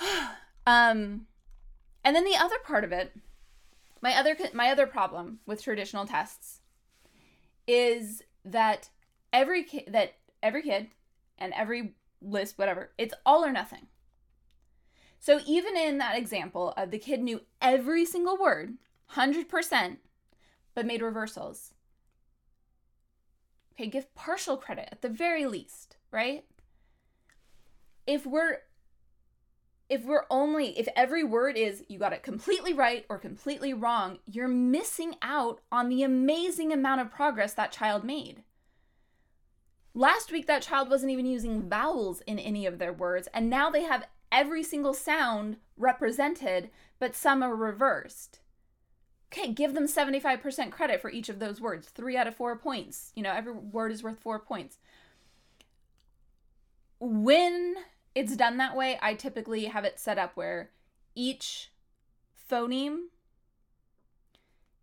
um 0.66 1.26
and 2.04 2.16
then 2.16 2.24
the 2.24 2.36
other 2.36 2.56
part 2.64 2.84
of 2.84 2.92
it, 2.92 3.12
my 4.02 4.14
other 4.14 4.36
my 4.52 4.70
other 4.70 4.86
problem 4.86 5.38
with 5.46 5.62
traditional 5.62 6.04
tests 6.04 6.60
is 7.66 8.22
that 8.44 8.90
every 9.32 9.62
kid 9.62 9.84
that 9.88 10.14
every 10.42 10.62
kid 10.62 10.88
and 11.38 11.52
every 11.54 11.94
list 12.20 12.58
whatever, 12.58 12.90
it's 12.98 13.14
all 13.24 13.44
or 13.44 13.52
nothing. 13.52 13.86
So 15.18 15.40
even 15.46 15.76
in 15.76 15.98
that 15.98 16.18
example 16.18 16.74
of 16.76 16.90
the 16.90 16.98
kid 16.98 17.22
knew 17.22 17.42
every 17.60 18.04
single 18.04 18.36
word, 18.36 18.74
100%, 19.12 19.98
but 20.74 20.86
made 20.86 21.00
reversals. 21.00 21.74
Okay, 23.74 23.86
give 23.86 24.12
partial 24.14 24.56
credit 24.56 24.88
at 24.90 25.00
the 25.00 25.08
very 25.08 25.46
least, 25.46 25.96
right? 26.10 26.44
If 28.06 28.26
we're 28.26 28.58
if 29.92 30.06
we're 30.06 30.24
only 30.30 30.78
if 30.78 30.88
every 30.96 31.22
word 31.22 31.54
is 31.54 31.84
you 31.86 31.98
got 31.98 32.14
it 32.14 32.22
completely 32.22 32.72
right 32.72 33.04
or 33.10 33.18
completely 33.18 33.74
wrong, 33.74 34.18
you're 34.24 34.48
missing 34.48 35.16
out 35.20 35.60
on 35.70 35.90
the 35.90 36.02
amazing 36.02 36.72
amount 36.72 37.02
of 37.02 37.10
progress 37.10 37.52
that 37.52 37.72
child 37.72 38.02
made. 38.02 38.42
Last 39.92 40.32
week 40.32 40.46
that 40.46 40.62
child 40.62 40.88
wasn't 40.88 41.12
even 41.12 41.26
using 41.26 41.68
vowels 41.68 42.22
in 42.26 42.38
any 42.38 42.64
of 42.64 42.78
their 42.78 42.92
words 42.92 43.28
and 43.34 43.50
now 43.50 43.68
they 43.68 43.82
have 43.82 44.06
every 44.32 44.62
single 44.62 44.94
sound 44.94 45.58
represented, 45.76 46.70
but 46.98 47.14
some 47.14 47.42
are 47.42 47.54
reversed. 47.54 48.40
Okay, 49.30 49.52
give 49.52 49.74
them 49.74 49.86
75% 49.86 50.70
credit 50.70 51.02
for 51.02 51.10
each 51.10 51.28
of 51.28 51.38
those 51.38 51.60
words. 51.60 51.88
Three 51.90 52.16
out 52.16 52.26
of 52.26 52.34
four 52.34 52.56
points. 52.56 53.12
You 53.14 53.22
know, 53.22 53.32
every 53.32 53.52
word 53.52 53.92
is 53.92 54.02
worth 54.02 54.20
four 54.20 54.38
points. 54.38 54.78
When 56.98 57.76
it's 58.14 58.36
done 58.36 58.58
that 58.58 58.76
way, 58.76 58.98
I 59.00 59.14
typically 59.14 59.66
have 59.66 59.84
it 59.84 59.98
set 59.98 60.18
up 60.18 60.36
where 60.36 60.70
each 61.14 61.70
phoneme 62.50 63.04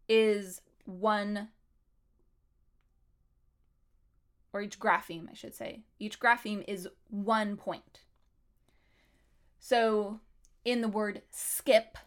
is 0.07 0.61
one, 0.85 1.49
or 4.51 4.61
each 4.61 4.79
grapheme, 4.79 5.29
I 5.29 5.33
should 5.33 5.53
say. 5.53 5.83
Each 5.99 6.19
grapheme 6.19 6.63
is 6.67 6.87
one 7.09 7.55
point. 7.55 8.01
So 9.59 10.19
in 10.65 10.81
the 10.81 10.87
word 10.87 11.21
skip, 11.29 11.97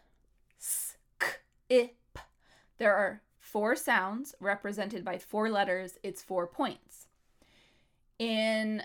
skip, 0.57 2.19
there 2.77 2.93
are 2.93 3.21
four 3.39 3.75
sounds 3.75 4.35
represented 4.39 5.05
by 5.05 5.17
four 5.17 5.49
letters. 5.49 5.97
It's 6.03 6.21
four 6.21 6.47
points. 6.47 7.07
In 8.19 8.83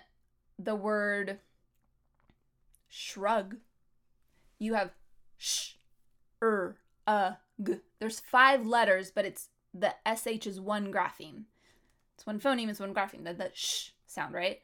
the 0.59 0.76
word 0.76 1.38
shrug, 2.88 3.57
you 4.59 4.75
have 4.75 4.92
sh, 5.37 5.73
er, 6.42 6.76
uh, 7.07 7.33
g. 7.62 7.76
There's 7.99 8.21
five 8.21 8.66
letters, 8.66 9.11
but 9.11 9.25
it's 9.25 9.49
the 9.75 9.95
sh 10.16 10.47
is 10.47 10.61
one 10.61 10.92
grapheme. 10.92 11.45
It's 12.14 12.26
one 12.26 12.40
phoneme, 12.40 12.68
it's 12.68 12.80
one 12.80 12.95
grapheme. 12.95 13.25
The, 13.25 13.35
the 13.35 13.50
sh 13.54 13.90
sound, 14.07 14.35
right? 14.35 14.61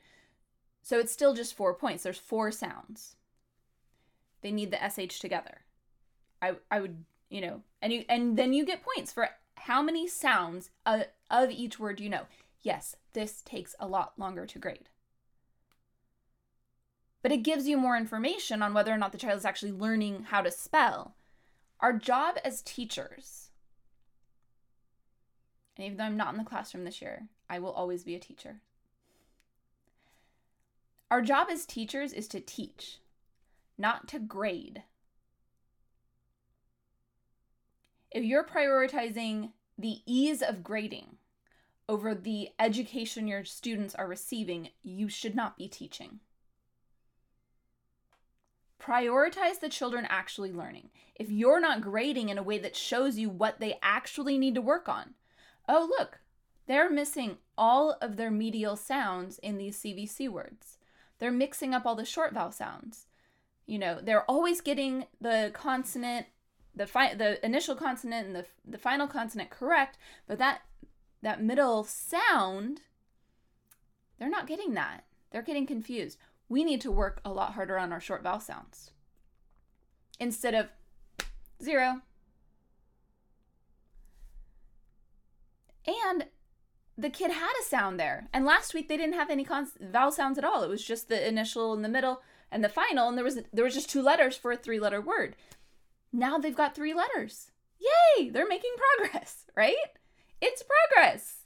So 0.83 0.99
it's 0.99 1.13
still 1.13 1.35
just 1.35 1.55
four 1.55 1.75
points. 1.75 2.03
There's 2.03 2.19
four 2.19 2.51
sounds. 2.51 3.17
They 4.43 4.53
need 4.53 4.71
the 4.71 4.79
sh 4.89 5.19
together. 5.19 5.63
I 6.43 6.57
I 6.71 6.81
would 6.81 7.05
you 7.31 7.41
know, 7.41 7.63
and 7.81 7.93
you 7.93 8.05
and 8.09 8.37
then 8.37 8.53
you 8.53 8.65
get 8.65 8.83
points 8.83 9.13
for 9.13 9.31
how 9.57 9.83
many 9.83 10.07
sounds 10.07 10.71
of, 10.85 11.05
of 11.31 11.51
each 11.51 11.79
word 11.79 12.01
you 12.01 12.09
know. 12.09 12.27
Yes, 12.63 12.97
this 13.13 13.43
takes 13.43 13.75
a 13.79 13.87
lot 13.87 14.13
longer 14.19 14.47
to 14.47 14.59
grade. 14.59 14.89
But 17.25 17.33
it 17.33 17.39
gives 17.39 17.67
you 17.67 17.79
more 17.79 17.97
information 17.97 18.63
on 18.63 18.75
whether 18.75 18.93
or 18.93 18.99
not 18.99 19.13
the 19.13 19.17
child 19.17 19.39
is 19.39 19.47
actually 19.47 19.73
learning 19.73 20.25
how 20.25 20.43
to 20.43 20.51
spell. 20.51 21.15
Our 21.81 21.95
job 21.95 22.37
as 22.45 22.61
teachers, 22.61 23.49
and 25.75 25.87
even 25.87 25.97
though 25.97 26.05
I'm 26.05 26.19
not 26.19 26.35
in 26.35 26.39
the 26.39 26.45
classroom 26.45 26.85
this 26.85 27.01
year, 27.01 27.29
I 27.49 27.61
will 27.61 27.73
always 27.73 28.05
be 28.05 28.15
a 28.15 28.21
teacher. 28.21 28.61
Our 31.11 31.23
job 31.23 31.49
as 31.51 31.65
teachers 31.65 32.13
is 32.13 32.29
to 32.29 32.41
teach 32.41 32.99
not 33.79 34.07
to 34.09 34.19
grade. 34.19 34.83
If 38.11 38.23
you're 38.23 38.45
prioritizing 38.45 39.53
the 39.79 40.01
ease 40.05 40.43
of 40.43 40.63
grading 40.63 41.17
over 41.89 42.15
the 42.15 42.51
education 42.59 43.27
your 43.27 43.47
students 43.47 43.95
are 43.95 44.07
receiving, 44.07 44.69
you 44.83 45.09
should 45.09 45.35
not 45.35 45.57
be 45.57 45.69
teaching. 45.69 46.21
Prioritize 48.85 49.61
the 49.61 49.69
children 49.69 50.07
actually 50.09 50.53
learning. 50.53 50.91
If 51.15 51.31
you're 51.31 51.61
not 51.61 51.81
grading 51.81 52.29
in 52.29 52.39
a 52.39 52.43
way 52.43 52.59
that 52.59 52.77
shows 52.77 53.19
you 53.19 53.31
what 53.31 53.61
they 53.61 53.79
actually 53.83 54.37
need 54.37 54.55
to 54.57 54.63
work 54.63 54.89
on, 54.89 55.15
oh, 55.69 55.89
look, 55.99 56.21
they're 56.67 56.91
missing 56.91 57.39
all 57.57 57.97
of 58.03 58.17
their 58.17 58.31
medial 58.31 58.77
sounds 58.77 59.39
in 59.39 59.57
these 59.57 59.79
CVC 59.79 60.29
words. 60.29 60.79
They're 61.19 61.31
mixing 61.31 61.73
up 61.73 61.87
all 61.87 61.95
the 61.95 62.05
short 62.05 62.35
vowel 62.35 62.51
sounds 62.51 63.07
you 63.67 63.79
know 63.79 63.99
they're 64.03 64.29
always 64.31 64.61
getting 64.61 65.07
the 65.21 65.51
consonant 65.55 66.27
the 66.75 66.87
fi- 66.87 67.15
the 67.15 67.45
initial 67.45 67.75
consonant 67.75 68.27
and 68.27 68.37
the 68.37 68.47
the 68.65 68.79
final 68.79 69.07
consonant 69.07 69.51
correct 69.51 69.97
but 70.27 70.39
that 70.39 70.63
that 71.23 71.43
middle 71.43 71.85
sound 71.85 72.83
they're 74.19 74.29
not 74.29 74.47
getting 74.47 74.75
that 74.75 75.05
they're 75.31 75.43
getting 75.43 75.67
confused 75.67 76.19
we 76.49 76.65
need 76.65 76.81
to 76.83 76.91
work 76.91 77.21
a 77.25 77.33
lot 77.33 77.55
harder 77.55 77.79
on 77.79 77.93
our 77.93 78.01
short 78.01 78.23
vowel 78.23 78.41
sounds. 78.41 78.91
Instead 80.21 80.55
of 80.55 80.69
zero. 81.63 82.03
And 85.87 86.27
the 86.97 87.11
kid 87.11 87.31
had 87.31 87.53
a 87.61 87.65
sound 87.65 87.99
there. 87.99 88.29
And 88.33 88.45
last 88.45 88.75
week 88.75 88.89
they 88.89 88.97
didn't 88.97 89.15
have 89.15 89.31
any 89.31 89.45
cons- 89.45 89.77
vowel 89.81 90.13
sounds 90.13 90.39
at 90.39 90.45
all. 90.45 90.63
It 90.63 90.71
was 90.71 90.85
just 90.85 91.09
the 91.09 91.27
initial 91.27 91.73
and 91.73 91.85
the 91.85 91.89
middle 91.89 92.23
and 92.51 92.63
the 92.63 92.69
final. 92.69 93.09
And 93.09 93.17
there 93.19 93.25
was 93.25 93.39
there 93.53 93.65
was 93.65 93.75
just 93.75 93.91
two 93.91 94.03
letters 94.03 94.37
for 94.37 94.53
a 94.53 94.57
three 94.57 94.79
letter 94.79 95.01
word. 95.01 95.37
Now 96.13 96.39
they've 96.39 96.55
got 96.55 96.75
three 96.75 96.95
letters. 96.95 97.51
Yay! 97.81 98.31
They're 98.31 98.49
making 98.49 98.73
progress 98.77 99.45
right? 99.57 99.75
It's 100.41 100.63
progress. 100.63 101.45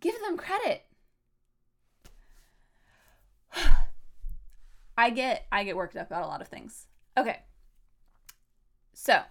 Give 0.00 0.14
them 0.20 0.36
credit 0.36 0.84
i 4.98 5.10
get 5.10 5.46
i 5.52 5.64
get 5.64 5.76
worked 5.76 5.96
up 5.96 6.08
about 6.08 6.24
a 6.24 6.28
lot 6.28 6.40
of 6.40 6.48
things 6.48 6.86
okay 7.16 7.40
so 8.92 9.22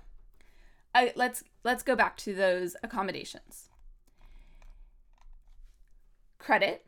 I, 0.96 1.12
let's 1.16 1.44
let's 1.64 1.84
go 1.84 1.96
back 1.96 2.18
to 2.18 2.36
those 2.36 2.76
accommodations 2.84 3.70
credit 6.38 6.86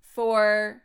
for 0.00 0.82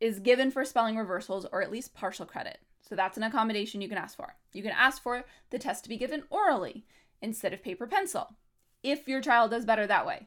is 0.00 0.18
given 0.18 0.50
for 0.50 0.64
spelling 0.64 0.96
reversals 0.96 1.46
or 1.52 1.62
at 1.62 1.70
least 1.70 1.94
partial 1.94 2.26
credit. 2.26 2.58
So 2.80 2.96
that's 2.96 3.16
an 3.16 3.22
accommodation 3.22 3.80
you 3.80 3.88
can 3.88 3.98
ask 3.98 4.16
for. 4.16 4.34
You 4.52 4.62
can 4.62 4.72
ask 4.72 5.02
for 5.02 5.24
the 5.50 5.58
test 5.58 5.84
to 5.84 5.88
be 5.88 5.96
given 5.96 6.24
orally 6.30 6.86
instead 7.22 7.52
of 7.52 7.62
paper 7.62 7.86
pencil 7.86 8.36
if 8.82 9.06
your 9.06 9.20
child 9.20 9.50
does 9.50 9.66
better 9.66 9.86
that 9.86 10.06
way. 10.06 10.26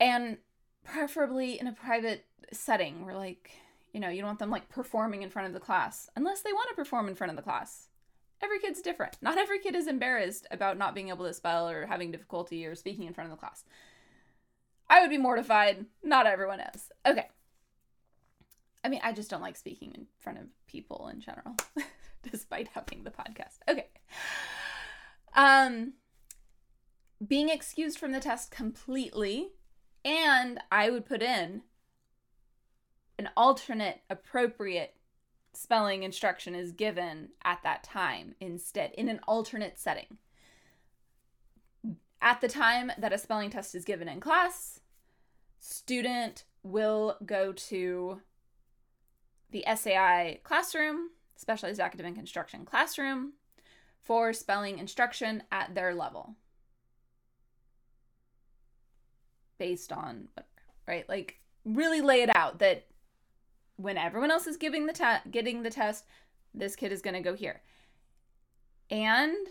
And 0.00 0.38
preferably 0.86 1.58
in 1.58 1.66
a 1.66 1.72
private 1.72 2.24
setting 2.52 3.04
where 3.04 3.16
like, 3.16 3.50
you 3.92 4.00
know, 4.00 4.08
you 4.08 4.18
don't 4.18 4.28
want 4.28 4.38
them 4.38 4.50
like 4.50 4.68
performing 4.68 5.22
in 5.22 5.30
front 5.30 5.48
of 5.48 5.54
the 5.54 5.60
class 5.60 6.08
unless 6.16 6.42
they 6.42 6.52
want 6.52 6.68
to 6.70 6.74
perform 6.74 7.08
in 7.08 7.14
front 7.14 7.30
of 7.30 7.36
the 7.36 7.42
class. 7.42 7.88
Every 8.42 8.58
kid's 8.58 8.82
different. 8.82 9.16
Not 9.22 9.38
every 9.38 9.58
kid 9.58 9.74
is 9.74 9.86
embarrassed 9.86 10.46
about 10.50 10.78
not 10.78 10.94
being 10.94 11.08
able 11.08 11.24
to 11.24 11.32
spell 11.34 11.68
or 11.68 11.86
having 11.86 12.12
difficulty 12.12 12.66
or 12.66 12.74
speaking 12.74 13.06
in 13.06 13.14
front 13.14 13.30
of 13.30 13.36
the 13.36 13.40
class. 13.40 13.64
I 14.88 15.00
would 15.00 15.10
be 15.10 15.18
mortified. 15.18 15.86
Not 16.02 16.26
everyone 16.26 16.60
is. 16.60 16.90
Okay. 17.04 17.28
I 18.84 18.88
mean, 18.88 19.00
I 19.02 19.12
just 19.12 19.30
don't 19.30 19.42
like 19.42 19.56
speaking 19.56 19.92
in 19.94 20.06
front 20.18 20.38
of 20.38 20.44
people 20.68 21.08
in 21.12 21.20
general, 21.20 21.56
despite 22.30 22.68
having 22.68 23.02
the 23.02 23.10
podcast. 23.10 23.58
Okay. 23.68 23.88
Um, 25.34 25.94
being 27.26 27.48
excused 27.48 27.98
from 27.98 28.12
the 28.12 28.20
test 28.20 28.50
completely 28.50 29.48
And 30.06 30.60
I 30.70 30.88
would 30.88 31.04
put 31.04 31.20
in 31.20 31.62
an 33.18 33.28
alternate 33.36 34.02
appropriate 34.08 34.94
spelling 35.52 36.04
instruction 36.04 36.54
is 36.54 36.70
given 36.70 37.30
at 37.44 37.58
that 37.64 37.82
time 37.82 38.36
instead 38.40 38.92
in 38.92 39.08
an 39.08 39.18
alternate 39.26 39.80
setting. 39.80 40.18
At 42.22 42.40
the 42.40 42.46
time 42.46 42.92
that 42.96 43.12
a 43.12 43.18
spelling 43.18 43.50
test 43.50 43.74
is 43.74 43.84
given 43.84 44.08
in 44.08 44.20
class, 44.20 44.78
student 45.58 46.44
will 46.62 47.16
go 47.26 47.52
to 47.52 48.20
the 49.50 49.64
SAI 49.74 50.38
classroom, 50.44 51.10
specialized 51.34 51.80
academic 51.80 52.16
instruction 52.16 52.64
classroom, 52.64 53.32
for 54.00 54.32
spelling 54.32 54.78
instruction 54.78 55.42
at 55.50 55.74
their 55.74 55.94
level. 55.94 56.36
Based 59.58 59.92
on, 59.92 60.28
right? 60.86 61.08
Like, 61.08 61.40
really 61.64 62.00
lay 62.00 62.22
it 62.22 62.34
out 62.34 62.58
that 62.60 62.86
when 63.76 63.96
everyone 63.98 64.30
else 64.30 64.46
is 64.46 64.56
giving 64.56 64.86
the 64.86 64.92
te- 64.92 65.30
getting 65.30 65.62
the 65.62 65.70
test, 65.70 66.06
this 66.54 66.76
kid 66.76 66.92
is 66.92 67.02
going 67.02 67.14
to 67.14 67.20
go 67.20 67.34
here. 67.34 67.60
And 68.90 69.48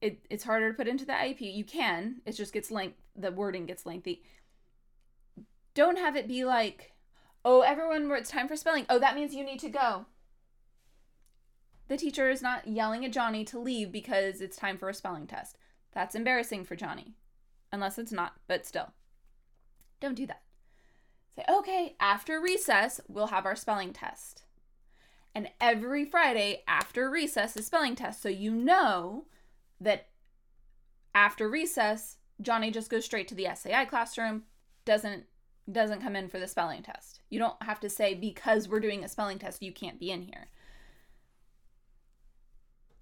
it, 0.00 0.26
it's 0.30 0.44
harder 0.44 0.70
to 0.70 0.76
put 0.76 0.88
into 0.88 1.04
the 1.04 1.12
IEP. 1.12 1.54
You 1.54 1.64
can, 1.64 2.22
it 2.24 2.32
just 2.32 2.52
gets 2.52 2.70
length, 2.70 2.96
the 3.14 3.30
wording 3.30 3.66
gets 3.66 3.86
lengthy. 3.86 4.22
Don't 5.74 5.98
have 5.98 6.16
it 6.16 6.26
be 6.26 6.44
like, 6.44 6.92
oh, 7.44 7.60
everyone, 7.60 8.10
it's 8.12 8.30
time 8.30 8.48
for 8.48 8.56
spelling. 8.56 8.86
Oh, 8.88 8.98
that 8.98 9.14
means 9.14 9.34
you 9.34 9.44
need 9.44 9.60
to 9.60 9.68
go. 9.68 10.06
The 11.88 11.96
teacher 11.96 12.30
is 12.30 12.42
not 12.42 12.68
yelling 12.68 13.04
at 13.04 13.12
Johnny 13.12 13.44
to 13.46 13.58
leave 13.58 13.92
because 13.92 14.40
it's 14.40 14.56
time 14.56 14.78
for 14.78 14.88
a 14.88 14.94
spelling 14.94 15.26
test. 15.26 15.58
That's 15.92 16.14
embarrassing 16.14 16.64
for 16.64 16.76
Johnny. 16.76 17.14
Unless 17.72 17.98
it's 17.98 18.12
not, 18.12 18.34
but 18.48 18.66
still. 18.66 18.92
Don't 20.00 20.14
do 20.14 20.26
that. 20.26 20.42
Say, 21.36 21.44
okay, 21.48 21.96
after 22.00 22.40
recess, 22.40 23.00
we'll 23.08 23.28
have 23.28 23.46
our 23.46 23.56
spelling 23.56 23.92
test. 23.92 24.42
And 25.34 25.48
every 25.60 26.04
Friday 26.04 26.62
after 26.66 27.08
recess 27.08 27.56
is 27.56 27.66
spelling 27.66 27.94
test. 27.94 28.20
So 28.20 28.28
you 28.28 28.50
know 28.50 29.26
that 29.80 30.08
after 31.14 31.48
recess, 31.48 32.16
Johnny 32.40 32.70
just 32.70 32.90
goes 32.90 33.04
straight 33.04 33.28
to 33.28 33.34
the 33.34 33.48
SAI 33.54 33.84
classroom, 33.84 34.44
doesn't 34.84 35.24
doesn't 35.70 36.02
come 36.02 36.16
in 36.16 36.28
for 36.28 36.40
the 36.40 36.48
spelling 36.48 36.82
test. 36.82 37.20
You 37.28 37.38
don't 37.38 37.62
have 37.62 37.78
to 37.80 37.88
say 37.88 38.14
because 38.14 38.68
we're 38.68 38.80
doing 38.80 39.04
a 39.04 39.08
spelling 39.08 39.38
test 39.38 39.62
you 39.62 39.72
can't 39.72 40.00
be 40.00 40.10
in 40.10 40.22
here. 40.22 40.48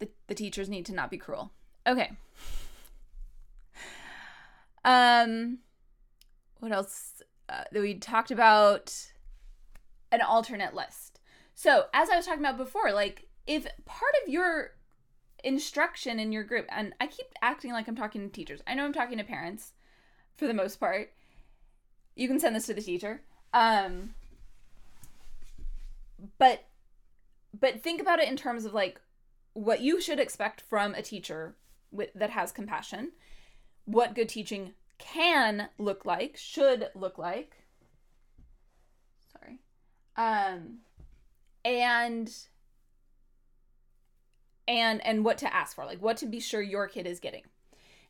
The 0.01 0.11
the 0.27 0.35
teachers 0.35 0.69
need 0.69 0.85
to 0.87 0.95
not 0.95 1.11
be 1.11 1.17
cruel. 1.17 1.53
Okay. 1.87 2.13
Um 4.89 5.59
what 6.61 6.73
else 6.73 7.23
uh, 7.49 7.65
we 7.73 7.95
talked 7.95 8.31
about 8.31 8.95
an 10.11 10.21
alternate 10.21 10.75
list. 10.75 11.21
So, 11.55 11.87
as 11.93 12.09
I 12.09 12.17
was 12.17 12.27
talking 12.27 12.41
about 12.41 12.57
before, 12.57 12.93
like 12.93 13.27
if 13.47 13.67
part 13.85 14.13
of 14.23 14.33
your 14.33 14.73
instruction 15.45 16.19
in 16.19 16.33
your 16.33 16.45
group, 16.45 16.67
and 16.71 16.95
I 17.01 17.07
keep 17.07 17.27
acting 17.43 17.73
like 17.73 17.89
I'm 17.89 17.97
talking 17.97 18.23
to 18.23 18.29
teachers, 18.29 18.61
I 18.67 18.75
know 18.75 18.85
I'm 18.85 18.93
talking 18.93 19.19
to 19.19 19.25
parents 19.25 19.73
for 20.37 20.47
the 20.47 20.55
most 20.55 20.79
part. 20.79 21.13
You 22.15 22.29
can 22.29 22.41
send 22.41 22.57
this 22.57 22.67
to 22.67 22.75
the 22.75 22.81
teacher. 22.81 23.23
Um, 23.53 24.15
but 26.39 26.65
but 27.59 27.83
think 27.83 28.01
about 28.01 28.21
it 28.21 28.29
in 28.29 28.37
terms 28.37 28.65
of 28.65 28.75
like 28.75 29.01
what 29.55 29.81
you 29.81 30.01
should 30.01 30.21
expect 30.21 30.61
from 30.61 30.95
a 30.95 31.03
teacher 31.03 31.57
with, 31.91 32.11
that 32.15 32.31
has 32.31 32.53
compassion, 32.53 33.13
what 33.85 34.15
good 34.15 34.29
teaching 34.29 34.75
can 34.99 35.69
look 35.79 36.05
like, 36.05 36.37
should 36.37 36.89
look 36.95 37.19
like. 37.19 37.57
Sorry. 39.33 39.59
Um 40.17 40.79
and 41.65 42.31
and 44.67 45.05
and 45.07 45.25
what 45.25 45.39
to 45.39 45.55
ask 45.55 45.75
for, 45.75 45.85
like 45.85 46.03
what 46.03 46.17
to 46.19 46.27
be 46.27 46.41
sure 46.41 46.61
your 46.61 46.89
kid 46.89 47.07
is 47.07 47.21
getting. 47.21 47.43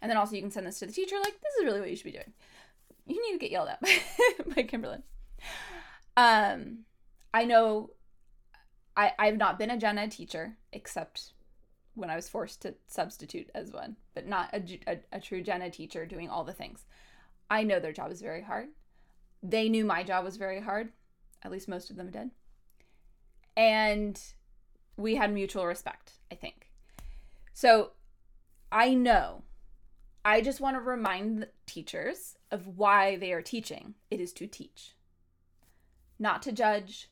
And 0.01 0.11
then 0.11 0.17
also 0.17 0.35
you 0.35 0.43
can 0.43 0.51
send 0.51 0.67
this 0.67 0.79
to 0.81 0.87
the 0.87 0.93
teacher 0.93 1.17
like 1.17 1.41
this 1.41 1.55
is 1.59 1.65
really 1.65 1.81
what 1.81 1.91
you 1.91 1.97
should 1.97 2.05
be 2.05 2.13
doing. 2.13 2.33
You 3.07 3.23
need 3.27 3.39
to 3.39 3.39
get 3.39 3.51
yelled 3.51 3.69
at 3.69 3.81
by 3.81 4.63
Kimberlyn. 4.63 5.03
Um 6.17 6.81
I 7.33 7.45
know 7.45 7.91
I 8.97 9.13
I've 9.19 9.37
not 9.37 9.59
been 9.59 9.71
a 9.71 9.79
gen 9.79 9.99
ed 9.99 10.11
teacher 10.11 10.57
except 10.73 11.33
when 11.99 12.11
I 12.11 12.17
was 12.17 12.29
forced 12.29 12.63
to 12.63 12.75
substitute 12.87 13.51
as 13.55 13.73
one, 13.73 13.97
but 14.15 14.27
not 14.27 14.51
a, 14.55 14.63
a, 14.87 14.99
a 15.13 15.21
true 15.21 15.43
ed 15.47 15.73
teacher 15.73 16.07
doing 16.07 16.31
all 16.31 16.45
the 16.45 16.53
things. 16.53 16.87
I 17.51 17.65
know 17.65 17.81
their 17.81 17.93
job 17.93 18.13
is 18.13 18.23
very 18.23 18.43
hard. 18.43 18.69
They 19.43 19.69
knew 19.69 19.85
my 19.85 20.05
job 20.05 20.25
was 20.25 20.37
very 20.37 20.61
hard. 20.61 20.91
At 21.43 21.51
least 21.51 21.69
most 21.69 21.91
of 21.91 21.97
them 21.97 22.11
did. 22.11 22.31
And 23.57 24.21
we 24.97 25.17
had 25.17 25.33
mutual 25.33 25.67
respect, 25.67 26.13
I 26.31 26.37
think. 26.37 26.71
So 27.53 27.93
I 28.71 28.95
know. 28.95 29.43
I 30.25 30.41
just 30.41 30.61
want 30.61 30.77
to 30.77 30.81
remind 30.81 31.49
teachers 31.67 32.37
of 32.51 32.79
why 32.79 33.17
they 33.17 33.33
are 33.33 33.43
teaching. 33.43 33.95
It 34.11 34.21
is 34.21 34.33
to 34.35 34.47
teach, 34.47 34.95
not 36.19 36.43
to 36.43 36.53
judge, 36.53 37.11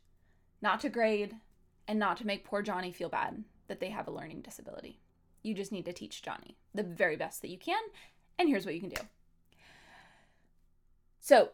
not 0.60 0.80
to 0.80 0.88
grade, 0.88 1.36
and 1.88 1.98
not 1.98 2.16
to 2.18 2.26
make 2.26 2.44
poor 2.44 2.62
Johnny 2.62 2.92
feel 2.92 3.08
bad 3.08 3.44
that 3.68 3.80
they 3.80 3.90
have 3.90 4.08
a 4.08 4.12
learning 4.12 4.42
disability. 4.42 5.00
You 5.42 5.54
just 5.54 5.72
need 5.72 5.84
to 5.84 5.92
teach 5.92 6.22
Johnny 6.22 6.56
the 6.74 6.82
very 6.82 7.16
best 7.16 7.42
that 7.42 7.50
you 7.50 7.58
can, 7.58 7.80
and 8.38 8.48
here's 8.48 8.64
what 8.64 8.74
you 8.74 8.80
can 8.80 8.90
do. 8.90 9.00
So, 11.20 11.50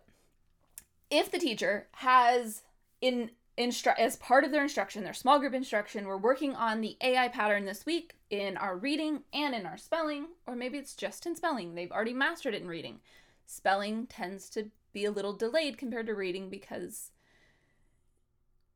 if 1.11 1.31
the 1.31 1.39
teacher 1.39 1.89
has 1.93 2.63
in 3.01 3.31
instru- 3.59 3.99
as 3.99 4.17
part 4.17 4.45
of 4.45 4.51
their 4.51 4.63
instruction, 4.63 5.05
their 5.05 5.13
small 5.13 5.39
group 5.39 5.55
instruction, 5.55 6.07
we're 6.07 6.17
working 6.17 6.55
on 6.55 6.81
the 6.81 6.97
AI 7.01 7.29
pattern 7.29 7.65
this 7.65 7.85
week 7.85 8.15
in 8.31 8.57
our 8.57 8.77
reading 8.77 9.23
and 9.33 9.55
in 9.55 9.67
our 9.67 9.77
spelling, 9.77 10.29
or 10.47 10.57
maybe 10.57 10.79
it's 10.79 10.95
just 10.95 11.27
in 11.27 11.37
spelling. 11.37 11.75
They've 11.75 11.93
already 11.93 12.15
mastered 12.15 12.55
it 12.55 12.63
in 12.63 12.69
reading. 12.69 13.01
Spelling 13.47 14.07
tends 14.07 14.49
to 14.51 14.71
be 14.93 15.05
a 15.05 15.11
little 15.11 15.33
delayed 15.33 15.79
compared 15.79 16.07
to 16.07 16.15
reading 16.15 16.49
because 16.49 17.11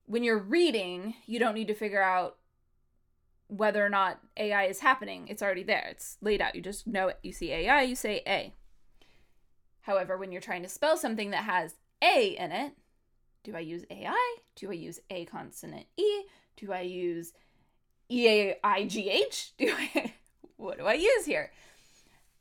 when 0.06 0.22
you're 0.22 0.38
reading, 0.38 1.14
you 1.26 1.38
don't 1.38 1.54
need 1.54 1.68
to 1.68 1.74
figure 1.74 2.02
out 2.02 2.36
whether 3.48 3.84
or 3.84 3.88
not 3.88 4.20
AI 4.36 4.64
is 4.64 4.80
happening. 4.80 5.28
It's 5.28 5.42
already 5.42 5.62
there. 5.62 5.88
It's 5.90 6.18
laid 6.20 6.40
out. 6.40 6.54
You 6.54 6.62
just 6.62 6.86
know 6.86 7.08
it. 7.08 7.18
You 7.22 7.32
see 7.32 7.52
AI, 7.52 7.82
you 7.82 7.94
say 7.94 8.22
A. 8.26 8.52
However, 9.82 10.16
when 10.16 10.32
you're 10.32 10.40
trying 10.40 10.62
to 10.62 10.68
spell 10.68 10.96
something 10.96 11.30
that 11.30 11.44
has 11.44 11.74
A 12.02 12.36
in 12.36 12.50
it, 12.50 12.72
do 13.44 13.54
I 13.54 13.60
use 13.60 13.84
AI? 13.88 14.36
Do 14.56 14.70
I 14.70 14.74
use 14.74 14.98
A 15.10 15.24
consonant 15.26 15.86
E? 15.96 16.22
Do 16.56 16.72
I 16.72 16.80
use 16.80 17.32
E 18.10 18.28
A 18.28 18.56
I 18.64 18.84
G 18.84 19.08
H? 19.08 19.52
Do 19.56 19.72
I 19.72 20.12
what 20.56 20.78
do 20.78 20.86
I 20.86 20.94
use 20.94 21.24
here? 21.24 21.52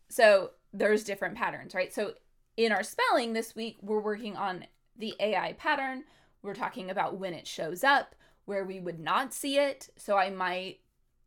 So 0.10 0.52
there's 0.74 1.04
different 1.04 1.36
patterns, 1.36 1.76
right? 1.76 1.94
So 1.94 2.14
in 2.58 2.72
our 2.72 2.84
spelling 2.84 3.34
this 3.34 3.56
week, 3.56 3.78
we're 3.82 4.00
working 4.00 4.36
on 4.36 4.66
the 4.98 5.14
AI 5.20 5.54
pattern. 5.54 6.06
We're 6.42 6.56
talking 6.56 6.90
about 6.90 7.18
when 7.18 7.34
it 7.34 7.48
shows 7.48 7.84
up, 7.84 8.16
where 8.46 8.64
we 8.64 8.80
would 8.80 9.00
not 9.00 9.34
see 9.34 9.58
it. 9.58 9.90
So 9.98 10.18
I 10.18 10.30
might 10.30 10.80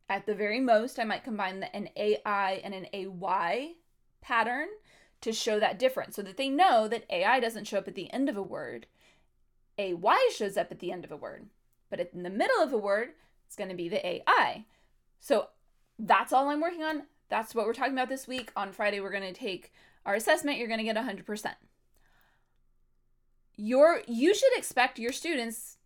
at 0.09 0.25
the 0.25 0.33
very 0.33 0.59
most, 0.59 0.99
I 0.99 1.03
might 1.03 1.23
combine 1.23 1.59
the, 1.59 1.73
an 1.75 1.89
AI 1.95 2.61
and 2.63 2.73
an 2.73 2.87
AY 2.91 3.75
pattern 4.21 4.67
to 5.21 5.31
show 5.31 5.59
that 5.59 5.77
difference 5.77 6.15
so 6.15 6.21
that 6.23 6.37
they 6.37 6.49
know 6.49 6.87
that 6.87 7.05
AI 7.09 7.39
doesn't 7.39 7.67
show 7.67 7.77
up 7.77 7.87
at 7.87 7.95
the 7.95 8.11
end 8.11 8.27
of 8.27 8.35
a 8.35 8.41
word. 8.41 8.87
AY 9.77 10.29
shows 10.35 10.57
up 10.57 10.71
at 10.71 10.79
the 10.79 10.91
end 10.91 11.05
of 11.05 11.11
a 11.11 11.15
word. 11.15 11.47
But 11.89 12.09
in 12.13 12.23
the 12.23 12.29
middle 12.29 12.61
of 12.61 12.73
a 12.73 12.77
word, 12.77 13.09
it's 13.45 13.55
going 13.55 13.69
to 13.69 13.75
be 13.75 13.89
the 13.89 14.05
AI. 14.05 14.65
So 15.19 15.47
that's 15.97 16.33
all 16.33 16.49
I'm 16.49 16.61
working 16.61 16.83
on. 16.83 17.03
That's 17.29 17.53
what 17.53 17.65
we're 17.65 17.73
talking 17.73 17.93
about 17.93 18.09
this 18.09 18.27
week. 18.27 18.51
On 18.55 18.71
Friday, 18.71 18.99
we're 18.99 19.11
going 19.11 19.33
to 19.33 19.39
take 19.39 19.71
our 20.05 20.15
assessment. 20.15 20.57
You're 20.57 20.67
going 20.67 20.79
to 20.79 20.83
get 20.83 20.95
100%. 20.95 21.53
Your 23.57 24.01
you 24.07 24.33
should 24.33 24.55
expect 24.55 24.99
your 24.99 25.11
students, 25.11 25.77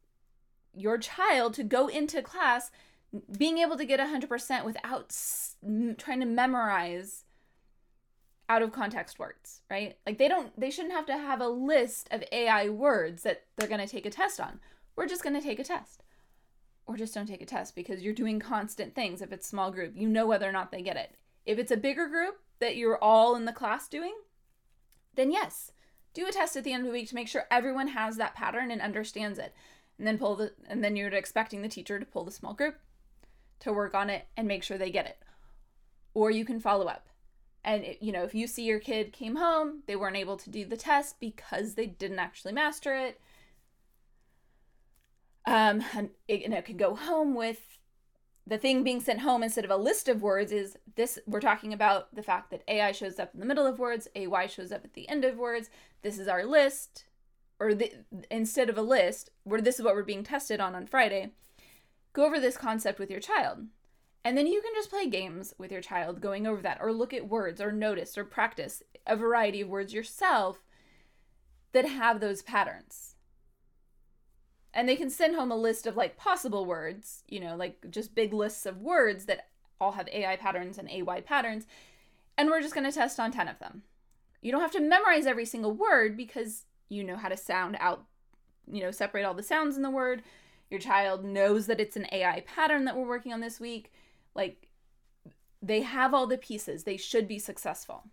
your 0.75 0.99
child 0.99 1.55
to 1.55 1.63
go 1.63 1.87
into 1.87 2.21
class 2.21 2.69
being 3.37 3.59
able 3.59 3.77
to 3.77 3.85
get 3.85 3.99
100% 3.99 4.65
without 4.65 5.05
s- 5.09 5.55
trying 5.97 6.19
to 6.19 6.25
memorize 6.25 7.25
out 8.49 8.61
of 8.61 8.71
context 8.71 9.19
words, 9.19 9.61
right? 9.69 9.97
Like 10.05 10.17
they 10.17 10.27
don't 10.27 10.57
they 10.59 10.69
shouldn't 10.69 10.93
have 10.93 11.05
to 11.07 11.17
have 11.17 11.41
a 11.41 11.47
list 11.47 12.07
of 12.11 12.23
AI 12.31 12.69
words 12.69 13.23
that 13.23 13.43
they're 13.55 13.69
going 13.69 13.79
to 13.79 13.87
take 13.87 14.05
a 14.05 14.09
test 14.09 14.39
on. 14.39 14.59
We're 14.95 15.07
just 15.07 15.23
going 15.23 15.35
to 15.35 15.41
take 15.41 15.59
a 15.59 15.63
test. 15.63 16.03
Or 16.85 16.97
just 16.97 17.13
don't 17.13 17.27
take 17.27 17.41
a 17.41 17.45
test 17.45 17.75
because 17.75 18.01
you're 18.01 18.13
doing 18.13 18.39
constant 18.39 18.93
things 18.93 19.21
if 19.21 19.31
it's 19.31 19.47
small 19.47 19.71
group. 19.71 19.93
You 19.95 20.09
know 20.09 20.27
whether 20.27 20.47
or 20.47 20.51
not 20.51 20.71
they 20.71 20.81
get 20.81 20.97
it. 20.97 21.15
If 21.45 21.57
it's 21.57 21.71
a 21.71 21.77
bigger 21.77 22.07
group 22.07 22.35
that 22.59 22.75
you're 22.75 22.97
all 22.97 23.35
in 23.35 23.45
the 23.45 23.53
class 23.53 23.87
doing, 23.87 24.13
then 25.15 25.31
yes, 25.31 25.71
do 26.13 26.27
a 26.27 26.31
test 26.31 26.57
at 26.57 26.65
the 26.65 26.73
end 26.73 26.81
of 26.81 26.87
the 26.87 26.93
week 26.93 27.07
to 27.09 27.15
make 27.15 27.29
sure 27.29 27.45
everyone 27.49 27.87
has 27.89 28.17
that 28.17 28.35
pattern 28.35 28.69
and 28.69 28.81
understands 28.81 29.39
it. 29.39 29.55
And 29.97 30.05
then 30.05 30.17
pull 30.17 30.35
the 30.35 30.53
and 30.67 30.83
then 30.83 30.95
you're 30.95 31.09
expecting 31.09 31.61
the 31.61 31.69
teacher 31.69 31.99
to 31.99 32.05
pull 32.05 32.25
the 32.25 32.31
small 32.31 32.53
group 32.53 32.75
to 33.63 33.73
work 33.73 33.93
on 33.95 34.09
it 34.09 34.27
and 34.37 34.47
make 34.47 34.63
sure 34.63 34.77
they 34.77 34.91
get 34.91 35.05
it. 35.07 35.17
Or 36.13 36.31
you 36.31 36.45
can 36.45 36.59
follow 36.59 36.87
up. 36.87 37.09
and 37.63 37.85
you 38.01 38.11
know 38.11 38.23
if 38.23 38.35
you 38.35 38.45
see 38.47 38.63
your 38.63 38.79
kid 38.79 39.13
came 39.13 39.35
home 39.37 39.83
they 39.87 39.95
weren't 39.95 40.17
able 40.17 40.37
to 40.37 40.49
do 40.49 40.65
the 40.65 40.77
test 40.77 41.19
because 41.19 41.75
they 41.75 41.87
didn't 41.87 42.19
actually 42.19 42.53
master 42.53 42.93
it 42.95 43.21
um 45.45 45.83
and 45.95 46.09
it, 46.27 46.43
and 46.43 46.53
it 46.53 46.65
could 46.65 46.77
go 46.77 46.95
home 46.95 47.33
with 47.35 47.61
the 48.45 48.57
thing 48.57 48.83
being 48.83 48.99
sent 48.99 49.21
home 49.21 49.43
instead 49.43 49.63
of 49.65 49.71
a 49.71 49.77
list 49.77 50.09
of 50.09 50.21
words 50.21 50.51
is 50.51 50.77
this 50.95 51.19
we're 51.25 51.39
talking 51.39 51.73
about 51.73 52.13
the 52.13 52.23
fact 52.23 52.51
that 52.51 52.63
ai 52.67 52.91
shows 52.91 53.17
up 53.19 53.33
in 53.33 53.39
the 53.39 53.45
middle 53.45 53.65
of 53.65 53.79
words 53.79 54.07
ay 54.15 54.47
shows 54.47 54.71
up 54.71 54.83
at 54.83 54.93
the 54.93 55.07
end 55.07 55.23
of 55.23 55.37
words 55.37 55.69
this 56.01 56.19
is 56.19 56.27
our 56.27 56.45
list 56.45 57.05
or 57.59 57.73
the, 57.73 57.93
instead 58.29 58.69
of 58.69 58.77
a 58.77 58.81
list 58.81 59.29
where 59.43 59.61
this 59.61 59.79
is 59.79 59.85
what 59.85 59.95
we're 59.95 60.03
being 60.03 60.23
tested 60.23 60.59
on 60.59 60.75
on 60.75 60.85
friday 60.85 61.31
go 62.13 62.25
over 62.25 62.39
this 62.39 62.57
concept 62.57 62.99
with 62.99 63.11
your 63.11 63.19
child 63.19 63.67
and 64.25 64.37
then 64.37 64.47
you 64.47 64.61
can 64.61 64.71
just 64.73 64.89
play 64.89 65.07
games 65.09 65.53
with 65.57 65.71
your 65.71 65.81
child 65.81 66.21
going 66.21 66.47
over 66.47 66.61
that, 66.61 66.77
or 66.79 66.93
look 66.93 67.13
at 67.13 67.27
words, 67.27 67.59
or 67.59 67.71
notice, 67.71 68.17
or 68.17 68.23
practice 68.23 68.81
a 69.05 69.17
variety 69.17 69.61
of 69.61 69.67
words 69.67 69.93
yourself 69.93 70.59
that 71.73 71.85
have 71.85 72.19
those 72.19 72.41
patterns. 72.41 73.15
And 74.73 74.87
they 74.87 74.95
can 74.95 75.09
send 75.09 75.35
home 75.35 75.51
a 75.51 75.57
list 75.57 75.85
of 75.85 75.97
like 75.97 76.17
possible 76.17 76.65
words, 76.65 77.23
you 77.27 77.39
know, 77.39 77.55
like 77.55 77.91
just 77.91 78.15
big 78.15 78.33
lists 78.33 78.65
of 78.65 78.81
words 78.81 79.25
that 79.25 79.49
all 79.79 79.91
have 79.91 80.07
AI 80.07 80.37
patterns 80.37 80.77
and 80.77 80.89
AY 80.89 81.21
patterns. 81.21 81.67
And 82.37 82.49
we're 82.49 82.61
just 82.61 82.73
going 82.73 82.89
to 82.89 82.95
test 82.95 83.19
on 83.19 83.31
10 83.31 83.49
of 83.49 83.59
them. 83.59 83.83
You 84.41 84.51
don't 84.51 84.61
have 84.61 84.71
to 84.71 84.79
memorize 84.79 85.25
every 85.25 85.45
single 85.45 85.73
word 85.73 86.15
because 86.15 86.63
you 86.89 87.03
know 87.03 87.17
how 87.17 87.27
to 87.27 87.37
sound 87.37 87.75
out, 87.79 88.05
you 88.71 88.81
know, 88.81 88.91
separate 88.91 89.25
all 89.25 89.33
the 89.33 89.43
sounds 89.43 89.75
in 89.75 89.83
the 89.83 89.89
word. 89.89 90.23
Your 90.73 90.81
child 90.81 91.23
knows 91.23 91.67
that 91.67 91.79
it's 91.79 91.95
an 91.97 92.07
AI 92.11 92.39
pattern 92.47 92.85
that 92.85 92.97
we're 92.97 93.07
working 93.07 93.31
on 93.31 93.41
this 93.41 93.59
week 93.59 93.93
like 94.33 94.69
they 95.61 95.83
have 95.83 96.15
all 96.15 96.25
the 96.25 96.35
pieces. 96.35 96.83
They 96.83 96.97
should 96.97 97.27
be 97.27 97.37
successful. 97.37 98.05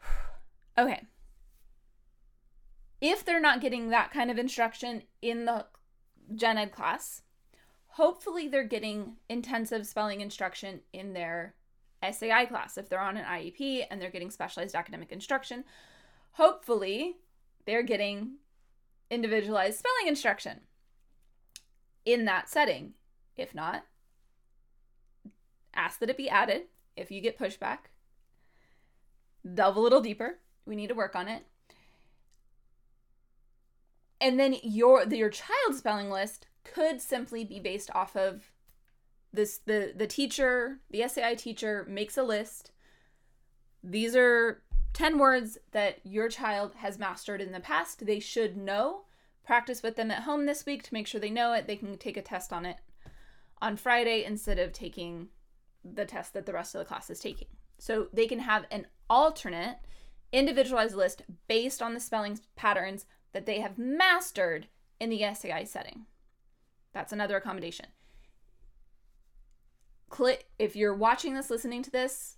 okay. 0.78 1.02
If 3.00 3.24
they're 3.24 3.40
not 3.40 3.60
getting 3.60 3.88
that 3.88 4.12
kind 4.12 4.30
of 4.30 4.38
instruction 4.38 5.02
in 5.20 5.46
the 5.46 5.66
gen 6.32 6.58
ed 6.58 6.70
class, 6.70 7.22
hopefully 7.88 8.46
they're 8.46 8.62
getting 8.62 9.16
intensive 9.28 9.84
spelling 9.84 10.20
instruction 10.20 10.82
in 10.92 11.12
their 11.12 11.56
SAI 12.08 12.46
class. 12.46 12.78
If 12.78 12.88
they're 12.88 13.00
on 13.00 13.16
an 13.16 13.24
IEP 13.24 13.86
and 13.90 14.00
they're 14.00 14.10
getting 14.10 14.30
specialized 14.30 14.76
academic 14.76 15.10
instruction, 15.10 15.64
hopefully 16.34 17.16
they're 17.64 17.82
getting 17.82 18.36
individualized 19.10 19.78
spelling 19.78 20.08
instruction 20.08 20.60
in 22.04 22.24
that 22.24 22.48
setting. 22.48 22.94
If 23.36 23.54
not, 23.54 23.84
ask 25.74 25.98
that 26.00 26.10
it 26.10 26.16
be 26.16 26.28
added 26.28 26.62
if 26.96 27.10
you 27.10 27.20
get 27.20 27.38
pushback. 27.38 27.90
Delve 29.54 29.76
a 29.76 29.80
little 29.80 30.00
deeper. 30.00 30.38
We 30.64 30.76
need 30.76 30.88
to 30.88 30.94
work 30.94 31.14
on 31.14 31.28
it. 31.28 31.44
And 34.20 34.40
then 34.40 34.56
your 34.62 35.04
your 35.04 35.30
child's 35.30 35.78
spelling 35.78 36.10
list 36.10 36.46
could 36.64 37.00
simply 37.00 37.44
be 37.44 37.60
based 37.60 37.90
off 37.94 38.16
of 38.16 38.50
this 39.32 39.58
the 39.58 39.92
the 39.94 40.06
teacher, 40.06 40.80
the 40.90 41.06
SAI 41.06 41.34
teacher 41.34 41.86
makes 41.88 42.16
a 42.16 42.22
list. 42.22 42.72
These 43.84 44.16
are 44.16 44.62
10 44.96 45.18
words 45.18 45.58
that 45.72 45.98
your 46.04 46.26
child 46.26 46.72
has 46.76 46.98
mastered 46.98 47.42
in 47.42 47.52
the 47.52 47.60
past. 47.60 48.06
They 48.06 48.18
should 48.18 48.56
know. 48.56 49.02
Practice 49.44 49.82
with 49.82 49.94
them 49.94 50.10
at 50.10 50.22
home 50.22 50.46
this 50.46 50.64
week 50.64 50.82
to 50.84 50.94
make 50.94 51.06
sure 51.06 51.20
they 51.20 51.28
know 51.28 51.52
it. 51.52 51.66
They 51.66 51.76
can 51.76 51.98
take 51.98 52.16
a 52.16 52.22
test 52.22 52.50
on 52.50 52.64
it 52.64 52.78
on 53.60 53.76
Friday 53.76 54.24
instead 54.24 54.58
of 54.58 54.72
taking 54.72 55.28
the 55.84 56.06
test 56.06 56.32
that 56.32 56.46
the 56.46 56.54
rest 56.54 56.74
of 56.74 56.78
the 56.78 56.86
class 56.86 57.10
is 57.10 57.20
taking. 57.20 57.48
So 57.76 58.06
they 58.10 58.26
can 58.26 58.38
have 58.38 58.64
an 58.70 58.86
alternate 59.10 59.80
individualized 60.32 60.96
list 60.96 61.24
based 61.46 61.82
on 61.82 61.92
the 61.92 62.00
spelling 62.00 62.40
patterns 62.56 63.04
that 63.34 63.44
they 63.44 63.60
have 63.60 63.76
mastered 63.76 64.66
in 64.98 65.10
the 65.10 65.22
SAI 65.34 65.64
setting. 65.64 66.06
That's 66.94 67.12
another 67.12 67.36
accommodation. 67.36 67.88
Click 70.08 70.46
if 70.58 70.74
you're 70.74 70.94
watching 70.94 71.34
this, 71.34 71.50
listening 71.50 71.82
to 71.82 71.90
this, 71.90 72.35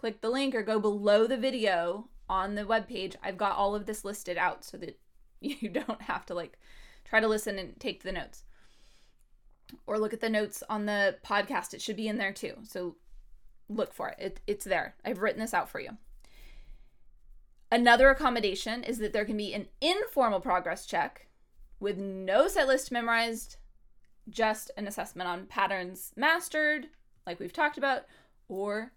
click 0.00 0.22
the 0.22 0.30
link 0.30 0.54
or 0.54 0.62
go 0.62 0.80
below 0.80 1.26
the 1.26 1.36
video 1.36 2.08
on 2.26 2.54
the 2.54 2.66
web 2.66 2.88
page. 2.88 3.16
I've 3.22 3.36
got 3.36 3.54
all 3.54 3.74
of 3.74 3.84
this 3.84 4.02
listed 4.02 4.38
out 4.38 4.64
so 4.64 4.78
that 4.78 4.98
you 5.42 5.68
don't 5.68 6.00
have 6.00 6.24
to 6.26 6.34
like 6.34 6.58
try 7.04 7.20
to 7.20 7.28
listen 7.28 7.58
and 7.58 7.78
take 7.78 8.02
the 8.02 8.10
notes 8.10 8.44
or 9.86 9.98
look 9.98 10.14
at 10.14 10.22
the 10.22 10.30
notes 10.30 10.62
on 10.70 10.86
the 10.86 11.16
podcast. 11.22 11.74
It 11.74 11.82
should 11.82 11.96
be 11.96 12.08
in 12.08 12.16
there 12.16 12.32
too. 12.32 12.54
So 12.62 12.96
look 13.68 13.92
for 13.92 14.08
it. 14.08 14.16
it. 14.18 14.40
It's 14.46 14.64
there. 14.64 14.94
I've 15.04 15.20
written 15.20 15.40
this 15.40 15.52
out 15.52 15.68
for 15.68 15.80
you. 15.80 15.98
Another 17.70 18.08
accommodation 18.08 18.82
is 18.82 18.98
that 19.00 19.12
there 19.12 19.26
can 19.26 19.36
be 19.36 19.52
an 19.52 19.68
informal 19.82 20.40
progress 20.40 20.86
check 20.86 21.28
with 21.78 21.98
no 21.98 22.48
set 22.48 22.66
list 22.66 22.90
memorized, 22.90 23.58
just 24.30 24.70
an 24.78 24.88
assessment 24.88 25.28
on 25.28 25.44
patterns 25.44 26.12
mastered, 26.16 26.86
like 27.26 27.38
we've 27.38 27.52
talked 27.52 27.76
about, 27.76 28.06
or 28.48 28.92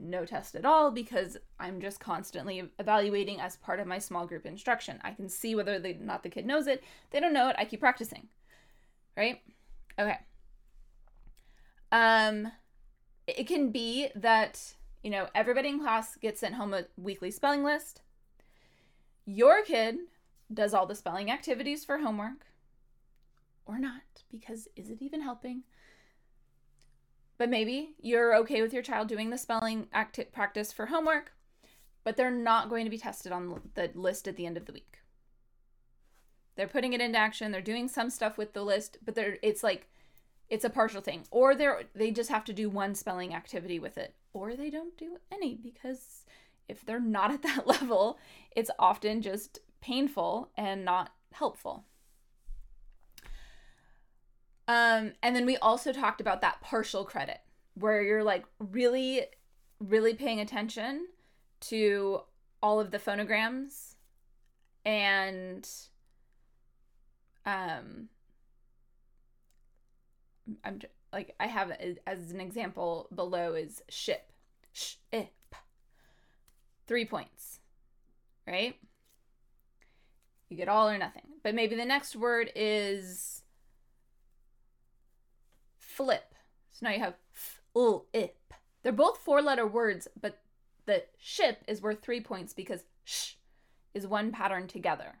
no 0.00 0.24
test 0.24 0.54
at 0.54 0.64
all 0.64 0.90
because 0.90 1.36
I'm 1.58 1.80
just 1.80 2.00
constantly 2.00 2.62
evaluating 2.78 3.40
as 3.40 3.56
part 3.56 3.80
of 3.80 3.86
my 3.86 3.98
small 3.98 4.26
group 4.26 4.46
instruction. 4.46 4.98
I 5.02 5.12
can 5.12 5.28
see 5.28 5.54
whether 5.54 5.78
they 5.78 5.94
not 5.94 6.22
the 6.22 6.30
kid 6.30 6.46
knows 6.46 6.66
it. 6.66 6.82
They 7.10 7.20
don't 7.20 7.32
know 7.32 7.48
it. 7.48 7.56
I 7.58 7.64
keep 7.64 7.80
practicing. 7.80 8.28
Right? 9.16 9.40
Okay. 9.98 10.18
Um, 11.92 12.52
it 13.26 13.46
can 13.46 13.70
be 13.70 14.08
that, 14.14 14.74
you 15.02 15.10
know, 15.10 15.28
everybody 15.34 15.68
in 15.68 15.80
class 15.80 16.16
gets 16.16 16.40
sent 16.40 16.54
home 16.54 16.72
a 16.72 16.84
weekly 16.96 17.30
spelling 17.30 17.64
list. 17.64 18.02
Your 19.26 19.62
kid 19.62 19.96
does 20.52 20.74
all 20.74 20.86
the 20.86 20.94
spelling 20.94 21.30
activities 21.30 21.84
for 21.84 21.98
homework 21.98 22.46
or 23.66 23.78
not, 23.78 24.02
because 24.30 24.68
is 24.74 24.90
it 24.90 24.98
even 25.00 25.20
helping? 25.20 25.62
But 27.40 27.48
maybe 27.48 27.94
you're 27.98 28.36
okay 28.40 28.60
with 28.60 28.74
your 28.74 28.82
child 28.82 29.08
doing 29.08 29.30
the 29.30 29.38
spelling 29.38 29.86
acti- 29.94 30.24
practice 30.24 30.74
for 30.74 30.84
homework, 30.84 31.32
but 32.04 32.18
they're 32.18 32.30
not 32.30 32.68
going 32.68 32.84
to 32.84 32.90
be 32.90 32.98
tested 32.98 33.32
on 33.32 33.62
the 33.72 33.90
list 33.94 34.28
at 34.28 34.36
the 34.36 34.44
end 34.44 34.58
of 34.58 34.66
the 34.66 34.74
week. 34.74 34.98
They're 36.56 36.68
putting 36.68 36.92
it 36.92 37.00
into 37.00 37.18
action. 37.18 37.50
They're 37.50 37.62
doing 37.62 37.88
some 37.88 38.10
stuff 38.10 38.36
with 38.36 38.52
the 38.52 38.62
list, 38.62 38.98
but 39.02 39.14
they're 39.14 39.38
it's 39.40 39.62
like 39.62 39.88
it's 40.50 40.66
a 40.66 40.68
partial 40.68 41.00
thing. 41.00 41.22
Or 41.30 41.54
they're 41.54 41.84
they 41.94 42.10
just 42.10 42.28
have 42.28 42.44
to 42.44 42.52
do 42.52 42.68
one 42.68 42.94
spelling 42.94 43.34
activity 43.34 43.78
with 43.78 43.96
it. 43.96 44.14
Or 44.34 44.54
they 44.54 44.68
don't 44.68 44.98
do 44.98 45.16
any 45.32 45.54
because 45.54 46.26
if 46.68 46.84
they're 46.84 47.00
not 47.00 47.32
at 47.32 47.40
that 47.40 47.66
level, 47.66 48.18
it's 48.54 48.70
often 48.78 49.22
just 49.22 49.60
painful 49.80 50.50
and 50.58 50.84
not 50.84 51.14
helpful. 51.32 51.86
Um, 54.70 55.14
and 55.20 55.34
then 55.34 55.46
we 55.46 55.56
also 55.56 55.92
talked 55.92 56.20
about 56.20 56.42
that 56.42 56.60
partial 56.60 57.04
credit 57.04 57.40
where 57.74 58.02
you're 58.02 58.22
like 58.22 58.44
really, 58.60 59.22
really 59.80 60.14
paying 60.14 60.38
attention 60.38 61.08
to 61.62 62.20
all 62.62 62.78
of 62.78 62.92
the 62.92 62.98
phonograms 63.00 63.96
and 64.84 65.68
um 67.44 68.08
I'm 70.64 70.80
like 71.12 71.34
I 71.40 71.48
have 71.48 71.72
as 72.06 72.30
an 72.30 72.40
example 72.40 73.08
below 73.12 73.54
is 73.54 73.82
ship, 73.88 74.30
ship, 74.72 75.56
three 76.86 77.04
points, 77.04 77.58
right? 78.46 78.76
You 80.48 80.56
get 80.56 80.68
all 80.68 80.88
or 80.88 80.96
nothing. 80.96 81.26
But 81.42 81.56
maybe 81.56 81.74
the 81.74 81.84
next 81.84 82.14
word 82.14 82.52
is 82.54 83.42
flip. 86.00 86.34
So 86.70 86.86
now 86.86 86.92
you 86.92 87.00
have 87.00 87.16
flip. 87.32 88.54
They're 88.82 88.92
both 88.92 89.18
four 89.18 89.42
letter 89.42 89.66
words, 89.66 90.08
but 90.18 90.40
the 90.86 91.04
ship 91.18 91.62
is 91.68 91.82
worth 91.82 92.00
three 92.00 92.20
points 92.20 92.54
because 92.54 92.84
sh 93.04 93.34
is 93.92 94.06
one 94.06 94.32
pattern 94.32 94.66
together. 94.66 95.18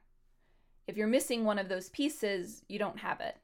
If 0.86 0.96
you're 0.96 1.06
missing 1.06 1.44
one 1.44 1.58
of 1.58 1.68
those 1.68 1.90
pieces, 1.90 2.62
you 2.68 2.78
don't 2.78 3.00
have 3.00 3.20
it. 3.20 3.36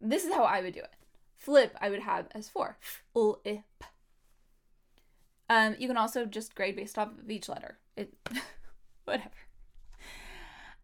This 0.00 0.24
is 0.24 0.32
how 0.32 0.44
I 0.44 0.60
would 0.60 0.74
do 0.74 0.80
it. 0.80 0.94
Flip, 1.34 1.76
I 1.80 1.90
would 1.90 2.00
have 2.00 2.28
as 2.32 2.48
four. 2.48 2.78
Flip. 3.12 3.64
Um, 5.48 5.76
you 5.78 5.88
can 5.88 5.96
also 5.96 6.24
just 6.24 6.54
grade 6.54 6.76
based 6.76 6.98
off 6.98 7.08
of 7.18 7.30
each 7.30 7.48
letter. 7.48 7.78
It, 7.96 8.14
whatever. 9.04 9.30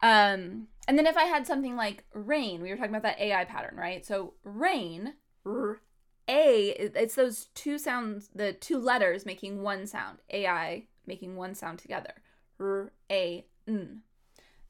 Um, 0.03 0.69
and 0.89 0.99
then 0.99 1.07
if 1.07 1.17
I 1.17 1.25
had 1.25 1.47
something 1.47 1.77
like 1.77 2.05
rain, 2.13 2.61
we 2.61 2.71
were 2.71 2.77
talking 2.77 2.95
about 2.95 3.03
that 3.03 3.21
AI 3.21 3.45
pattern, 3.45 3.77
right? 3.77 4.05
So 4.05 4.35
rain, 4.43 5.15
r, 5.47 5.81
a, 6.29 6.69
it's 6.71 7.15
those 7.15 7.47
two 7.55 7.79
sounds, 7.79 8.29
the 8.35 8.53
two 8.53 8.79
letters 8.79 9.25
making 9.25 9.63
one 9.63 9.87
sound. 9.87 10.19
AI 10.31 10.85
making 11.07 11.37
one 11.37 11.55
sound 11.55 11.79
together. 11.79 12.15
R, 12.59 12.93
a, 13.11 13.47
n 13.69 14.03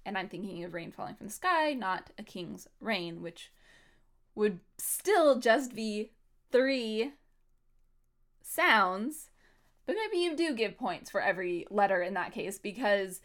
and 0.04 0.18
I'm 0.18 0.28
thinking 0.28 0.64
of 0.64 0.74
rain 0.74 0.92
falling 0.92 1.14
from 1.14 1.28
the 1.28 1.32
sky, 1.32 1.74
not 1.74 2.10
a 2.18 2.22
king's 2.22 2.68
reign, 2.80 3.22
which 3.22 3.52
would 4.34 4.60
still 4.78 5.38
just 5.38 5.74
be 5.74 6.10
three 6.50 7.12
sounds, 8.42 9.30
but 9.86 9.96
maybe 9.96 10.22
you 10.22 10.36
do 10.36 10.54
give 10.54 10.76
points 10.76 11.10
for 11.10 11.20
every 11.20 11.66
letter 11.70 12.02
in 12.02 12.14
that 12.14 12.32
case 12.32 12.58
because 12.58 13.20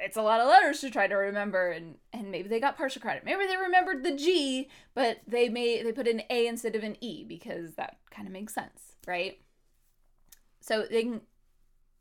it's 0.00 0.16
a 0.16 0.22
lot 0.22 0.40
of 0.40 0.48
letters 0.48 0.80
to 0.80 0.90
try 0.90 1.06
to 1.06 1.14
remember 1.14 1.70
and 1.70 1.96
and 2.12 2.30
maybe 2.30 2.48
they 2.48 2.60
got 2.60 2.76
partial 2.76 3.02
credit. 3.02 3.24
Maybe 3.24 3.46
they 3.46 3.56
remembered 3.56 4.04
the 4.04 4.16
g 4.16 4.68
but 4.94 5.20
they 5.26 5.48
may 5.48 5.82
they 5.82 5.92
put 5.92 6.08
an 6.08 6.22
a 6.30 6.46
instead 6.46 6.76
of 6.76 6.82
an 6.82 6.96
e 7.00 7.24
because 7.24 7.74
that 7.74 7.98
kind 8.10 8.26
of 8.26 8.32
makes 8.32 8.54
sense 8.54 8.92
right? 9.06 9.40
So 10.60 10.86
they 10.90 11.02
can 11.04 11.20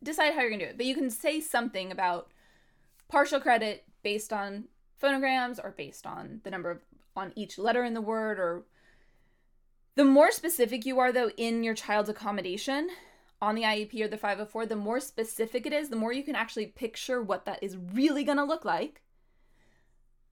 decide 0.04 0.34
how 0.34 0.42
you're 0.42 0.52
to 0.52 0.58
do 0.58 0.66
it 0.66 0.78
but 0.78 0.86
you 0.86 0.96
can 0.96 1.10
say 1.10 1.40
something 1.40 1.92
about 1.92 2.32
partial 3.10 3.40
credit 3.40 3.86
based 4.04 4.32
on 4.32 4.66
phonograms 5.02 5.60
or 5.64 5.72
based 5.72 6.06
on 6.06 6.42
the 6.44 6.52
number 6.52 6.70
of 6.72 6.82
on 7.16 7.32
each 7.36 7.58
letter 7.58 7.84
in 7.84 7.94
the 7.94 8.02
word 8.02 8.40
or 8.40 8.64
the 9.96 10.06
more 10.06 10.32
specific 10.32 10.86
you 10.86 11.00
are 11.00 11.12
though 11.12 11.32
in 11.38 11.64
your 11.64 11.74
child's 11.74 12.10
accommodation 12.10 12.90
on 13.42 13.56
the 13.56 13.64
IEP 13.64 14.02
or 14.02 14.08
the 14.08 14.18
504, 14.18 14.66
the 14.66 14.76
more 14.76 15.00
specific 15.00 15.66
it 15.66 15.74
is, 15.74 15.90
the 15.90 15.96
more 15.96 16.12
you 16.12 16.24
can 16.24 16.36
actually 16.36 16.68
picture 16.68 17.22
what 17.22 17.46
that 17.46 17.60
is 17.62 17.78
really 17.78 18.24
going 18.24 18.38
to 18.38 18.44
look 18.44 18.66
like, 18.66 19.02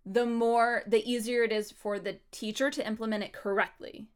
the 0.05 0.25
more, 0.25 0.83
the 0.87 1.09
easier 1.09 1.43
it 1.43 1.51
is 1.51 1.71
for 1.71 1.99
the 1.99 2.17
teacher 2.31 2.69
to 2.69 2.85
implement 2.85 3.23
it 3.23 3.33
correctly. 3.33 4.07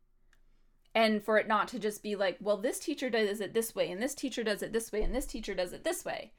And 0.96 1.24
for 1.24 1.38
it 1.38 1.48
not 1.48 1.68
to 1.70 1.80
just 1.80 2.02
be 2.02 2.16
like, 2.16 2.38
well, 2.42 2.58
this 2.58 2.80
teacher 2.80 3.10
does 3.10 3.42
it 3.42 3.54
this 3.54 3.76
way, 3.76 3.92
and 3.92 4.02
this 4.02 4.16
teacher 4.16 4.44
does 4.44 4.64
it 4.64 4.74
this 4.74 4.92
way, 4.92 5.04
and 5.04 5.14
this 5.14 5.28
teacher 5.28 5.54
does 5.54 5.72
it 5.72 5.84
this 5.84 6.04
way, 6.04 6.32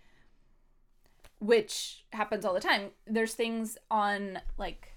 which 1.39 2.05
happens 2.13 2.45
all 2.45 2.55
the 2.55 2.61
time. 2.61 2.91
There's 3.07 3.35
things 3.35 3.79
on 3.91 4.41
like 4.59 4.93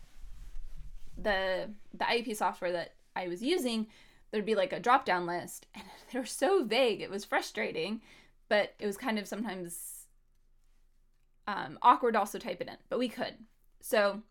the 1.15 1.69
the 1.93 2.03
IEP 2.05 2.35
software 2.35 2.71
that 2.71 2.95
I 3.15 3.27
was 3.27 3.43
using 3.43 3.87
there'd 4.33 4.45
be 4.45 4.55
like 4.55 4.73
a 4.73 4.79
drop 4.79 5.05
down 5.05 5.27
list 5.27 5.67
and 5.75 5.83
they 6.11 6.19
were 6.19 6.25
so 6.25 6.65
vague 6.65 6.99
it 6.99 7.09
was 7.09 7.23
frustrating 7.23 8.01
but 8.49 8.73
it 8.79 8.85
was 8.85 8.97
kind 8.97 9.17
of 9.17 9.27
sometimes 9.27 10.07
um, 11.47 11.77
awkward 11.81 12.15
also 12.15 12.39
type 12.39 12.59
it 12.61 12.67
in 12.67 12.77
but 12.89 12.99
we 12.99 13.07
could. 13.07 13.35
So 13.79 14.21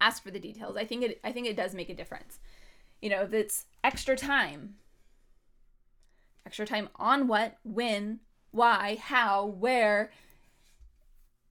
ask 0.00 0.22
for 0.22 0.30
the 0.30 0.38
details. 0.38 0.76
I 0.76 0.84
think 0.84 1.02
it 1.02 1.20
i 1.24 1.32
think 1.32 1.46
it 1.46 1.56
does 1.56 1.74
make 1.74 1.88
a 1.88 1.94
difference. 1.94 2.38
You 3.00 3.10
know 3.10 3.22
if 3.22 3.32
it's 3.32 3.66
extra 3.82 4.16
time 4.16 4.74
extra 6.44 6.66
time 6.66 6.88
on 6.96 7.26
what 7.26 7.58
when 7.64 8.20
why 8.50 8.98
how 9.00 9.46
where 9.46 10.12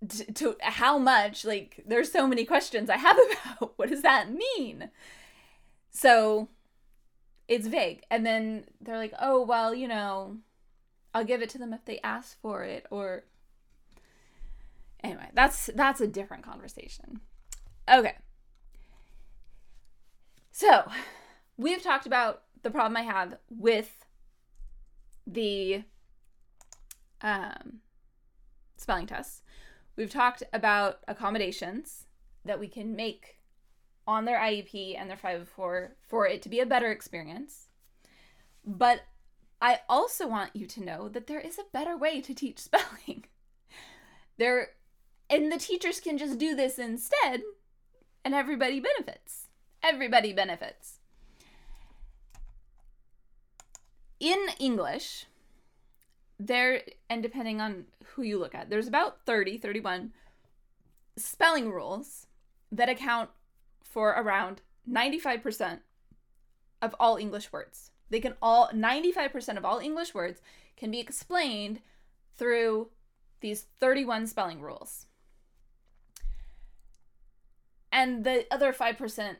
to, 0.07 0.31
to 0.33 0.55
how 0.61 0.97
much 0.97 1.43
like 1.43 1.83
there's 1.85 2.11
so 2.11 2.27
many 2.27 2.45
questions 2.45 2.89
i 2.89 2.97
have 2.97 3.17
about 3.57 3.73
what 3.77 3.89
does 3.89 4.03
that 4.03 4.31
mean? 4.31 4.89
So 5.91 6.49
it's 7.47 7.67
vague. 7.67 8.03
And 8.09 8.25
then 8.25 8.65
they're 8.81 8.97
like, 8.97 9.13
oh, 9.19 9.43
well, 9.43 9.73
you 9.73 9.87
know, 9.87 10.37
I'll 11.13 11.23
give 11.23 11.41
it 11.41 11.49
to 11.51 11.57
them 11.57 11.73
if 11.73 11.85
they 11.85 11.99
ask 12.03 12.39
for 12.41 12.63
it 12.63 12.85
or 12.91 13.23
anyway 15.01 15.29
that's 15.33 15.69
that's 15.75 16.01
a 16.01 16.07
different 16.07 16.43
conversation. 16.43 17.21
Okay. 17.89 18.15
So 20.51 20.89
we've 21.57 21.81
talked 21.81 22.05
about 22.05 22.43
the 22.63 22.71
problem 22.71 22.97
i 22.97 23.01
have 23.01 23.37
with 23.49 24.05
the 25.27 25.83
um, 27.21 27.79
spelling 28.75 29.07
tests. 29.07 29.41
We've 29.95 30.09
talked 30.09 30.43
about 30.51 30.99
accommodations 31.07 32.05
that 32.43 32.59
we 32.59 32.67
can 32.67 32.95
make 32.95 33.34
on 34.07 34.25
their 34.25 34.39
IEP 34.39 34.99
and 34.99 35.09
their 35.09 35.17
504 35.17 35.95
for 36.07 36.27
it 36.27 36.41
to 36.43 36.49
be 36.49 36.59
a 36.59 36.65
better 36.65 36.91
experience. 36.91 37.67
But 38.65 39.01
I 39.61 39.79
also 39.89 40.27
want 40.27 40.55
you 40.55 40.67
to 40.67 40.83
know 40.83 41.09
that 41.09 41.27
there 41.27 41.39
is 41.39 41.57
a 41.57 41.71
better 41.71 41.97
way 41.97 42.21
to 42.21 42.33
teach 42.33 42.59
spelling. 42.59 43.25
there 44.37 44.69
and 45.29 45.51
the 45.51 45.57
teachers 45.57 45.99
can 45.99 46.17
just 46.17 46.37
do 46.37 46.55
this 46.55 46.77
instead 46.77 47.41
and 48.23 48.33
everybody 48.33 48.79
benefits. 48.79 49.47
Everybody 49.81 50.33
benefits. 50.33 50.99
In 54.19 54.47
English, 54.59 55.25
there 56.39 56.81
and 57.09 57.21
depending 57.21 57.61
on 57.61 57.85
who 58.03 58.23
you 58.23 58.37
look 58.37 58.55
at, 58.55 58.69
there's 58.69 58.87
about 58.87 59.25
30, 59.25 59.57
31 59.57 60.11
spelling 61.17 61.71
rules 61.71 62.27
that 62.71 62.89
account 62.89 63.29
for 63.95 64.09
around 64.09 64.61
95% 64.91 65.79
of 66.81 66.93
all 66.99 67.15
English 67.15 67.53
words. 67.53 67.91
They 68.09 68.19
can 68.19 68.33
all 68.41 68.67
95% 68.73 69.55
of 69.55 69.63
all 69.63 69.79
English 69.79 70.13
words 70.13 70.41
can 70.75 70.91
be 70.91 70.99
explained 70.99 71.79
through 72.35 72.89
these 73.39 73.67
31 73.79 74.27
spelling 74.27 74.59
rules. 74.59 75.05
And 77.89 78.25
the 78.25 78.45
other 78.51 78.73
5% 78.73 79.37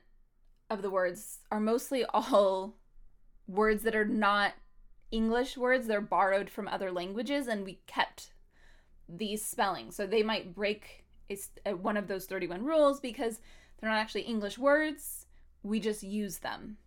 of 0.70 0.82
the 0.82 0.90
words 0.90 1.40
are 1.52 1.60
mostly 1.60 2.06
all 2.06 2.78
words 3.50 3.84
that 3.84 3.94
are 3.94 4.06
not 4.06 4.54
English 5.12 5.58
words, 5.58 5.86
they're 5.86 6.00
borrowed 6.00 6.50
from 6.50 6.70
other 6.70 6.94
languages 6.94 7.50
and 7.50 7.66
we 7.66 7.82
kept 7.88 8.32
these 9.10 9.44
spellings. 9.44 9.98
So 9.98 10.08
they 10.08 10.24
might 10.24 10.56
break 10.56 11.04
one 11.82 11.98
of 11.98 12.08
those 12.08 12.26
31 12.26 12.64
rules 12.64 13.02
because 13.02 13.42
they're 13.80 13.90
not 13.90 14.00
actually 14.00 14.22
English 14.22 14.58
words, 14.58 15.26
we 15.64 15.80
just 15.80 16.04
use 16.04 16.40
them. 16.40 16.78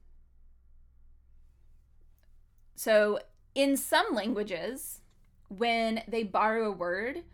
So, 2.75 3.19
in 3.55 3.77
some 3.77 4.15
languages, 4.15 5.01
when 5.49 6.03
they 6.07 6.23
borrow 6.23 6.69
a 6.69 6.73
word 6.73 7.25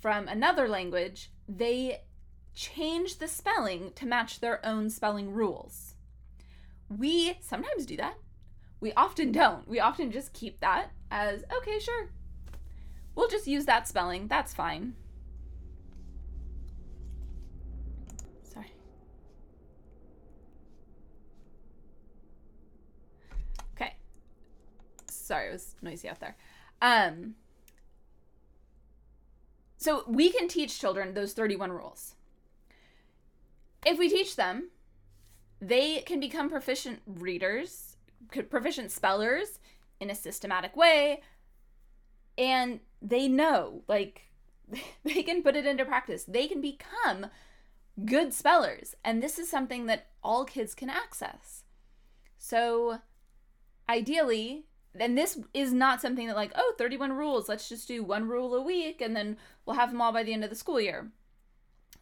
from 0.00 0.28
another 0.28 0.68
language, 0.68 1.32
they 1.48 2.02
change 2.54 3.18
the 3.18 3.28
spelling 3.28 3.92
to 3.96 4.06
match 4.06 4.40
their 4.40 4.64
own 4.64 4.88
spelling 4.90 5.32
rules. 5.32 5.94
We 6.88 7.38
sometimes 7.40 7.84
do 7.84 7.96
that. 7.96 8.14
We 8.80 8.92
often 8.92 9.32
don't. 9.32 9.66
We 9.66 9.80
often 9.80 10.12
just 10.12 10.32
keep 10.32 10.60
that 10.60 10.90
as, 11.10 11.42
okay, 11.58 11.78
sure. 11.80 12.10
We'll 13.14 13.28
just 13.28 13.46
use 13.46 13.64
that 13.64 13.88
spelling. 13.88 14.28
That's 14.28 14.54
fine. 14.54 14.94
Sorry, 25.26 25.48
it 25.48 25.52
was 25.52 25.74
noisy 25.82 26.08
out 26.08 26.20
there. 26.20 26.36
Um, 26.80 27.34
so 29.76 30.04
we 30.06 30.30
can 30.30 30.46
teach 30.46 30.78
children 30.78 31.14
those 31.14 31.32
31 31.32 31.72
rules. 31.72 32.14
If 33.84 33.98
we 33.98 34.08
teach 34.08 34.36
them, 34.36 34.70
they 35.60 36.00
can 36.02 36.20
become 36.20 36.48
proficient 36.48 37.00
readers, 37.06 37.96
proficient 38.50 38.90
spellers 38.92 39.58
in 40.00 40.10
a 40.10 40.14
systematic 40.14 40.76
way, 40.76 41.22
and 42.38 42.80
they 43.02 43.26
know, 43.26 43.82
like, 43.88 44.30
they 45.04 45.22
can 45.22 45.42
put 45.42 45.56
it 45.56 45.66
into 45.66 45.84
practice. 45.84 46.24
They 46.24 46.46
can 46.46 46.60
become 46.60 47.26
good 48.04 48.32
spellers. 48.32 48.94
And 49.04 49.22
this 49.22 49.38
is 49.38 49.50
something 49.50 49.86
that 49.86 50.06
all 50.22 50.44
kids 50.44 50.74
can 50.74 50.90
access. 50.90 51.64
So, 52.38 52.98
ideally, 53.88 54.66
and 55.00 55.16
this 55.16 55.38
is 55.54 55.72
not 55.72 56.00
something 56.00 56.26
that 56.26 56.36
like 56.36 56.52
oh 56.54 56.74
31 56.78 57.12
rules 57.12 57.48
let's 57.48 57.68
just 57.68 57.88
do 57.88 58.02
one 58.02 58.28
rule 58.28 58.54
a 58.54 58.62
week 58.62 59.00
and 59.00 59.14
then 59.14 59.36
we'll 59.64 59.76
have 59.76 59.90
them 59.90 60.00
all 60.00 60.12
by 60.12 60.22
the 60.22 60.32
end 60.32 60.44
of 60.44 60.50
the 60.50 60.56
school 60.56 60.80
year. 60.80 61.10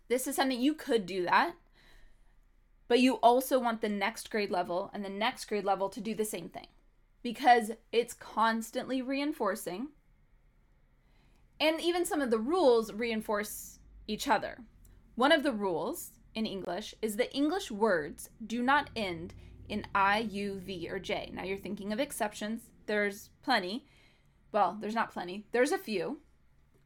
This 0.08 0.26
is 0.26 0.36
something 0.36 0.60
you 0.60 0.74
could 0.74 1.06
do 1.06 1.24
that 1.24 1.54
but 2.88 3.00
you 3.00 3.14
also 3.16 3.58
want 3.58 3.80
the 3.80 3.88
next 3.88 4.30
grade 4.30 4.50
level 4.50 4.90
and 4.92 5.04
the 5.04 5.08
next 5.08 5.46
grade 5.46 5.64
level 5.64 5.88
to 5.88 6.00
do 6.00 6.14
the 6.14 6.24
same 6.24 6.48
thing 6.48 6.66
because 7.22 7.70
it's 7.92 8.14
constantly 8.14 9.00
reinforcing 9.00 9.88
and 11.60 11.80
even 11.80 12.04
some 12.04 12.20
of 12.20 12.30
the 12.30 12.38
rules 12.38 12.92
reinforce 12.92 13.78
each 14.06 14.28
other. 14.28 14.58
One 15.14 15.32
of 15.32 15.42
the 15.42 15.52
rules 15.52 16.10
in 16.34 16.46
english 16.46 16.94
is 17.00 17.16
that 17.16 17.34
english 17.34 17.70
words 17.70 18.28
do 18.44 18.62
not 18.62 18.90
end 18.96 19.34
in 19.68 19.86
I, 19.94 20.18
U, 20.18 20.60
V, 20.64 20.88
or 20.90 20.98
J. 20.98 21.30
Now 21.32 21.44
you're 21.44 21.56
thinking 21.56 21.92
of 21.92 22.00
exceptions 22.00 22.62
there's 22.86 23.30
plenty. 23.42 23.84
Well, 24.52 24.76
there's 24.80 24.94
not 24.94 25.12
plenty. 25.12 25.44
There's 25.52 25.72
a 25.72 25.78
few. 25.78 26.20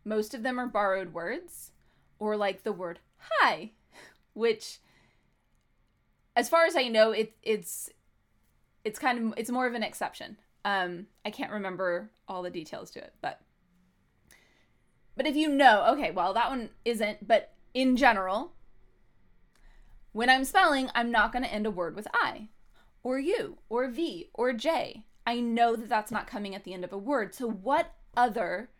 Most 0.04 0.34
of 0.34 0.42
them 0.42 0.58
are 0.58 0.66
borrowed 0.66 1.12
words 1.12 1.72
or 2.18 2.36
like 2.36 2.62
the 2.62 2.72
word 2.72 3.00
hi, 3.18 3.72
which 4.32 4.78
as 6.34 6.48
far 6.48 6.64
as 6.64 6.76
I 6.76 6.88
know, 6.88 7.10
it 7.10 7.36
it's 7.42 7.90
it's 8.84 8.98
kind 8.98 9.18
of 9.18 9.34
it's 9.36 9.50
more 9.50 9.66
of 9.66 9.74
an 9.74 9.82
exception. 9.82 10.38
Um 10.64 11.06
I 11.24 11.30
can't 11.30 11.52
remember 11.52 12.10
all 12.26 12.42
the 12.42 12.50
details 12.50 12.90
to 12.92 13.00
it, 13.00 13.12
but 13.20 13.40
but 15.16 15.26
if 15.26 15.34
you 15.34 15.48
know, 15.48 15.84
okay, 15.94 16.12
well, 16.12 16.32
that 16.34 16.48
one 16.48 16.70
isn't, 16.84 17.26
but 17.26 17.52
in 17.74 17.96
general, 17.96 18.52
when 20.12 20.30
I'm 20.30 20.44
spelling, 20.44 20.90
I'm 20.94 21.10
not 21.10 21.32
going 21.32 21.42
to 21.42 21.52
end 21.52 21.66
a 21.66 21.72
word 21.72 21.96
with 21.96 22.06
I 22.14 22.48
or 23.02 23.18
U 23.18 23.58
or 23.68 23.88
V 23.88 24.30
or 24.32 24.52
J. 24.52 25.02
I 25.28 25.40
know 25.40 25.76
that 25.76 25.90
that's 25.90 26.10
not 26.10 26.26
coming 26.26 26.54
at 26.54 26.64
the 26.64 26.72
end 26.72 26.84
of 26.84 26.92
a 26.92 26.96
word. 26.96 27.34
So, 27.34 27.50
what 27.50 27.92
other, 28.16 28.70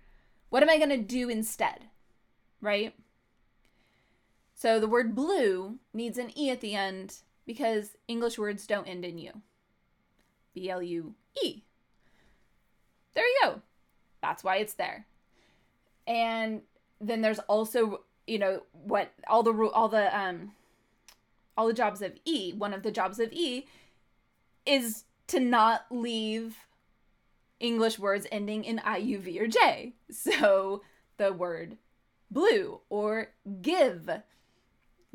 what 0.48 0.62
am 0.62 0.70
I 0.70 0.78
going 0.78 0.88
to 0.88 0.96
do 0.96 1.28
instead? 1.28 1.90
Right? 2.62 2.94
So, 4.54 4.80
the 4.80 4.88
word 4.88 5.14
blue 5.14 5.76
needs 5.92 6.16
an 6.16 6.32
E 6.34 6.48
at 6.48 6.62
the 6.62 6.74
end 6.74 7.16
because 7.44 7.98
English 8.08 8.38
words 8.38 8.66
don't 8.66 8.88
end 8.88 9.04
in 9.04 9.18
U. 9.18 9.42
B 10.54 10.70
L 10.70 10.82
U 10.82 11.14
E. 11.44 11.64
There 13.12 13.26
you 13.26 13.38
go. 13.42 13.61
That's 14.22 14.42
why 14.42 14.56
it's 14.56 14.72
there. 14.72 15.04
And 16.06 16.62
then 16.98 17.20
there's 17.20 17.40
also, 17.40 18.04
you 18.26 18.38
know, 18.38 18.62
what 18.72 19.12
all 19.28 19.42
the 19.42 19.52
all 19.52 19.90
the 19.90 20.18
um 20.18 20.52
all 21.58 21.66
the 21.66 21.74
jobs 21.74 22.00
of 22.00 22.16
E. 22.24 22.54
One 22.56 22.72
of 22.72 22.82
the 22.82 22.90
jobs 22.90 23.20
of 23.20 23.34
E 23.34 23.66
is 24.64 25.04
to 25.28 25.40
not 25.40 25.86
leave 25.90 26.66
English 27.60 27.98
words 27.98 28.26
ending 28.30 28.64
in 28.64 28.78
I, 28.80 28.98
U, 28.98 29.18
V, 29.18 29.40
or 29.40 29.46
J. 29.46 29.94
So 30.10 30.82
the 31.16 31.32
word 31.32 31.78
blue 32.30 32.80
or 32.88 33.28
give, 33.62 34.10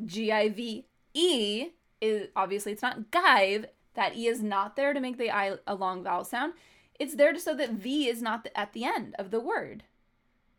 G 0.04 0.32
I 0.32 0.48
V 0.48 0.86
E, 1.14 1.68
is 2.00 2.28
obviously 2.34 2.72
it's 2.72 2.82
not 2.82 3.10
give. 3.10 3.66
That 3.94 4.16
E 4.16 4.26
is 4.26 4.42
not 4.42 4.74
there 4.74 4.92
to 4.92 5.00
make 5.00 5.18
the 5.18 5.30
I 5.30 5.56
a 5.66 5.74
long 5.74 6.02
vowel 6.02 6.24
sound. 6.24 6.54
It's 6.98 7.14
there 7.14 7.32
to 7.32 7.38
so 7.38 7.54
that 7.54 7.70
V 7.70 8.08
is 8.08 8.22
not 8.22 8.48
at 8.54 8.72
the 8.72 8.84
end 8.84 9.14
of 9.18 9.30
the 9.30 9.40
word 9.40 9.84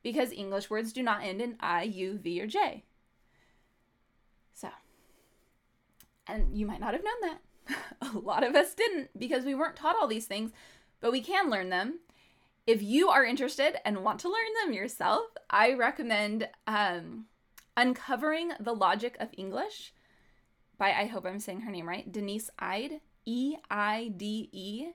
because 0.03 0.31
English 0.31 0.69
words 0.69 0.93
do 0.93 1.03
not 1.03 1.23
end 1.23 1.41
in 1.41 1.57
I, 1.59 1.83
U, 1.83 2.17
V, 2.17 2.41
or 2.41 2.47
J. 2.47 2.83
So, 4.53 4.69
and 6.27 6.57
you 6.57 6.65
might 6.65 6.79
not 6.79 6.93
have 6.93 7.03
known 7.03 7.21
that. 7.21 7.39
a 8.01 8.17
lot 8.17 8.43
of 8.43 8.55
us 8.55 8.73
didn't 8.73 9.09
because 9.17 9.45
we 9.45 9.55
weren't 9.55 9.75
taught 9.75 9.95
all 9.99 10.07
these 10.07 10.27
things, 10.27 10.51
but 10.99 11.11
we 11.11 11.21
can 11.21 11.49
learn 11.49 11.69
them. 11.69 11.99
If 12.67 12.81
you 12.81 13.09
are 13.09 13.23
interested 13.23 13.75
and 13.85 14.03
want 14.03 14.19
to 14.21 14.29
learn 14.29 14.53
them 14.63 14.73
yourself, 14.73 15.25
I 15.49 15.73
recommend 15.73 16.49
um, 16.65 17.25
Uncovering 17.77 18.51
the 18.59 18.73
Logic 18.73 19.15
of 19.19 19.29
English 19.37 19.93
by, 20.77 20.91
I 20.91 21.05
hope 21.05 21.25
I'm 21.25 21.39
saying 21.39 21.61
her 21.61 21.71
name 21.71 21.87
right, 21.87 22.11
Denise 22.11 22.49
Eide, 22.59 23.01
E 23.25 23.55
I 23.69 24.11
D 24.15 24.49
E. 24.51 24.87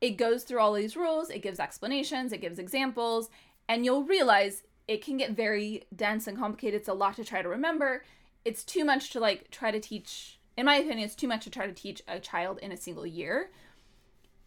It 0.00 0.16
goes 0.16 0.44
through 0.44 0.60
all 0.60 0.72
these 0.72 0.96
rules, 0.96 1.30
it 1.30 1.42
gives 1.42 1.60
explanations, 1.60 2.32
it 2.32 2.40
gives 2.40 2.58
examples, 2.58 3.28
and 3.68 3.84
you'll 3.84 4.04
realize 4.04 4.62
it 4.88 5.04
can 5.04 5.16
get 5.16 5.32
very 5.32 5.84
dense 5.94 6.26
and 6.26 6.36
complicated. 6.36 6.80
It's 6.80 6.88
a 6.88 6.94
lot 6.94 7.16
to 7.16 7.24
try 7.24 7.42
to 7.42 7.48
remember. 7.48 8.02
It's 8.44 8.64
too 8.64 8.84
much 8.84 9.10
to 9.10 9.20
like 9.20 9.50
try 9.50 9.70
to 9.70 9.78
teach 9.78 10.39
in 10.60 10.66
my 10.66 10.76
opinion, 10.76 10.98
it's 10.98 11.14
too 11.14 11.26
much 11.26 11.44
to 11.44 11.50
try 11.50 11.66
to 11.66 11.72
teach 11.72 12.02
a 12.06 12.20
child 12.20 12.58
in 12.60 12.70
a 12.70 12.76
single 12.76 13.06
year. 13.06 13.50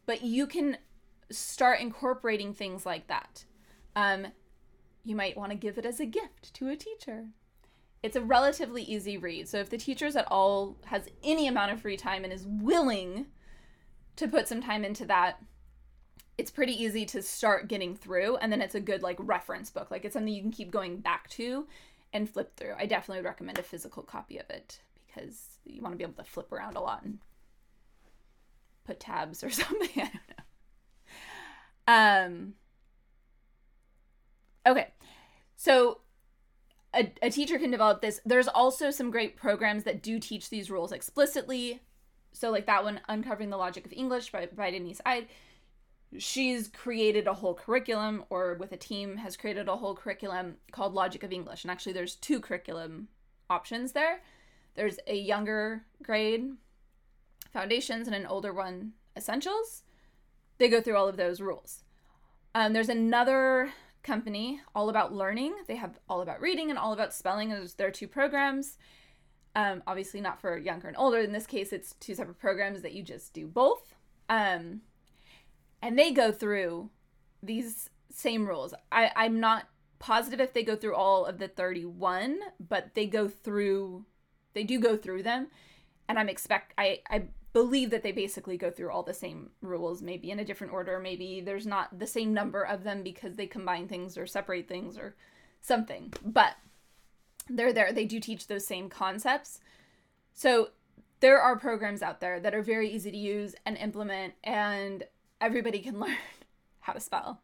But 0.06 0.22
you 0.22 0.46
can 0.46 0.78
start 1.32 1.80
incorporating 1.80 2.54
things 2.54 2.86
like 2.86 3.08
that. 3.08 3.46
Um, 3.96 4.28
you 5.04 5.16
might 5.16 5.36
want 5.36 5.52
to 5.54 5.58
give 5.58 5.80
it 5.80 5.88
as 5.88 6.00
a 6.00 6.06
gift 6.06 6.54
to 6.54 6.70
a 6.70 6.76
teacher. 6.76 7.30
It's 8.04 8.16
a 8.16 8.22
relatively 8.22 8.84
easy 8.84 9.18
read. 9.18 9.50
So 9.50 9.58
if 9.58 9.72
the 9.72 9.78
teacher's 9.80 10.16
at 10.16 10.28
all 10.30 10.78
has 10.86 11.10
any 11.24 11.48
amount 11.48 11.72
of 11.72 11.82
free 11.82 11.98
time 11.98 12.24
and 12.24 12.32
is 12.32 12.46
willing 12.46 13.26
to 14.18 14.28
put 14.28 14.48
some 14.48 14.62
time 14.62 14.86
into 14.86 15.08
that, 15.08 15.42
it's 16.38 16.52
pretty 16.52 16.80
easy 16.80 17.08
to 17.08 17.24
start 17.24 17.68
getting 17.68 17.96
through 17.96 18.38
and 18.38 18.52
then 18.52 18.62
it's 18.62 18.76
a 18.76 18.80
good 18.80 19.02
like 19.02 19.18
reference 19.20 19.72
book. 19.72 19.90
Like 19.90 20.06
it's 20.06 20.14
something 20.14 20.32
you 20.32 20.44
can 20.44 20.52
keep 20.52 20.70
going 20.70 20.98
back 20.98 21.28
to 21.32 21.66
and 22.14 22.30
flip 22.30 22.56
through. 22.56 22.76
I 22.78 22.86
definitely 22.86 23.24
would 23.24 23.30
recommend 23.30 23.58
a 23.58 23.64
physical 23.64 24.04
copy 24.04 24.38
of 24.38 24.48
it 24.52 24.80
because 25.14 25.60
you 25.66 25.82
want 25.82 25.94
to 25.94 25.98
be 25.98 26.04
able 26.04 26.24
to 26.24 26.30
flip 26.30 26.52
around 26.52 26.76
a 26.76 26.82
lot 26.82 27.04
and 27.04 27.20
put 28.86 29.00
tabs 29.00 29.44
or 29.44 29.50
something. 29.52 29.90
I 29.96 30.00
don't 30.00 30.14
know. 31.88 32.26
Um. 32.26 32.54
Okay, 34.66 34.88
so 35.58 36.00
a, 36.94 37.12
a 37.22 37.30
teacher 37.30 37.60
can 37.60 37.72
develop 37.72 38.02
this. 38.02 38.22
There's 38.26 38.48
also 38.48 38.92
some 38.92 39.12
great 39.12 39.36
programs 39.36 39.84
that 39.84 40.02
do 40.02 40.20
teach 40.20 40.50
these 40.50 40.72
rules 40.72 40.92
explicitly. 40.92 41.82
So, 42.32 42.50
like 42.50 42.66
that 42.68 42.84
one, 42.84 43.02
Uncovering 43.10 43.50
the 43.50 43.58
Logic 43.58 43.86
of 43.86 43.94
English 43.94 44.32
by, 44.32 44.48
by 44.48 44.72
Denise 44.72 45.02
Eide. 45.06 45.28
She's 46.18 46.68
created 46.68 47.28
a 47.28 47.34
whole 47.34 47.56
curriculum, 47.56 48.26
or 48.30 48.56
with 48.56 48.72
a 48.72 48.78
team, 48.78 49.18
has 49.18 49.36
created 49.36 49.68
a 49.68 49.76
whole 49.76 49.96
curriculum 49.96 50.56
called 50.72 50.94
Logic 50.94 51.24
of 51.24 51.34
English. 51.34 51.64
And 51.64 51.72
actually, 51.72 51.94
there's 51.94 52.16
two 52.16 52.40
curriculum 52.40 53.08
options 53.50 53.92
there. 53.92 54.22
There's 54.76 55.00
a 55.08 55.16
younger 55.16 55.86
grade, 56.02 56.52
foundations, 57.52 58.08
and 58.08 58.16
an 58.16 58.26
older 58.26 58.54
one, 58.54 58.94
essentials. 59.16 59.84
They 60.58 60.70
go 60.70 60.82
through 60.82 60.98
all 60.98 61.08
of 61.08 61.18
those 61.18 61.42
rules. 61.42 61.84
Um, 62.56 62.74
there's 62.74 62.90
another 62.90 63.72
company, 64.04 64.62
All 64.76 64.90
About 64.90 65.14
Learning. 65.14 65.56
They 65.68 65.76
have 65.76 66.00
All 66.10 66.22
About 66.22 66.42
Reading 66.42 66.70
and 66.70 66.78
All 66.78 66.94
About 66.94 67.14
Spelling 67.14 67.52
as 67.52 67.76
their 67.76 67.92
two 67.92 68.08
programs. 68.08 68.78
Um, 69.56 69.84
obviously, 69.86 70.22
not 70.22 70.42
for 70.42 70.58
younger 70.58 70.88
and 70.88 70.98
older. 70.98 71.20
In 71.20 71.32
this 71.32 71.48
case, 71.48 71.74
it's 71.74 71.94
two 71.94 72.16
separate 72.16 72.40
programs 72.40 72.82
that 72.82 72.94
you 72.94 73.04
just 73.04 73.34
do 73.34 73.48
both. 73.48 73.96
Um, 74.30 74.82
and 75.82 75.98
they 75.98 76.12
go 76.12 76.32
through 76.32 76.90
these 77.42 77.90
same 78.10 78.48
rules. 78.48 78.74
I, 78.92 79.12
I'm 79.16 79.40
not 79.40 79.68
positive 80.00 80.40
if 80.40 80.54
they 80.54 80.64
go 80.64 80.76
through 80.76 80.96
all 80.96 81.26
of 81.26 81.40
the 81.40 81.48
31, 81.48 82.40
but 82.60 82.94
they 82.94 83.06
go 83.06 83.28
through 83.28 84.06
they 84.54 84.64
do 84.64 84.80
go 84.80 84.96
through 84.98 85.24
them 85.24 85.48
and 86.08 86.18
i'm 86.20 86.30
expect 86.30 86.74
i 86.78 87.00
i 87.10 87.24
believe 87.54 87.92
that 87.92 88.02
they 88.02 88.12
basically 88.12 88.58
go 88.58 88.72
through 88.72 88.92
all 88.92 89.04
the 89.04 89.14
same 89.14 89.52
rules 89.62 90.02
maybe 90.02 90.32
in 90.32 90.40
a 90.40 90.46
different 90.46 90.74
order 90.74 91.00
maybe 91.00 91.40
there's 91.40 91.68
not 91.68 92.00
the 92.00 92.08
same 92.08 92.34
number 92.34 92.64
of 92.64 92.84
them 92.84 93.04
because 93.04 93.36
they 93.36 93.46
combine 93.46 93.88
things 93.88 94.18
or 94.18 94.26
separate 94.26 94.68
things 94.68 94.98
or 94.98 95.16
something 95.62 96.12
but 96.26 96.56
they're 97.50 97.74
there 97.74 97.92
they 97.92 98.06
do 98.06 98.20
teach 98.20 98.48
those 98.48 98.66
same 98.66 98.90
concepts. 98.90 99.60
So 100.34 100.70
there 101.20 101.40
are 101.40 101.58
programs 101.58 102.02
out 102.02 102.20
there 102.20 102.40
that 102.40 102.54
are 102.54 102.62
very 102.62 102.90
easy 102.90 103.12
to 103.12 103.18
use 103.18 103.56
and 103.66 103.78
implement 103.78 104.34
and 104.44 105.04
everybody 105.42 105.80
can 105.80 106.00
learn 106.00 106.18
how 106.82 106.94
to 106.94 107.00
spell. 107.00 107.42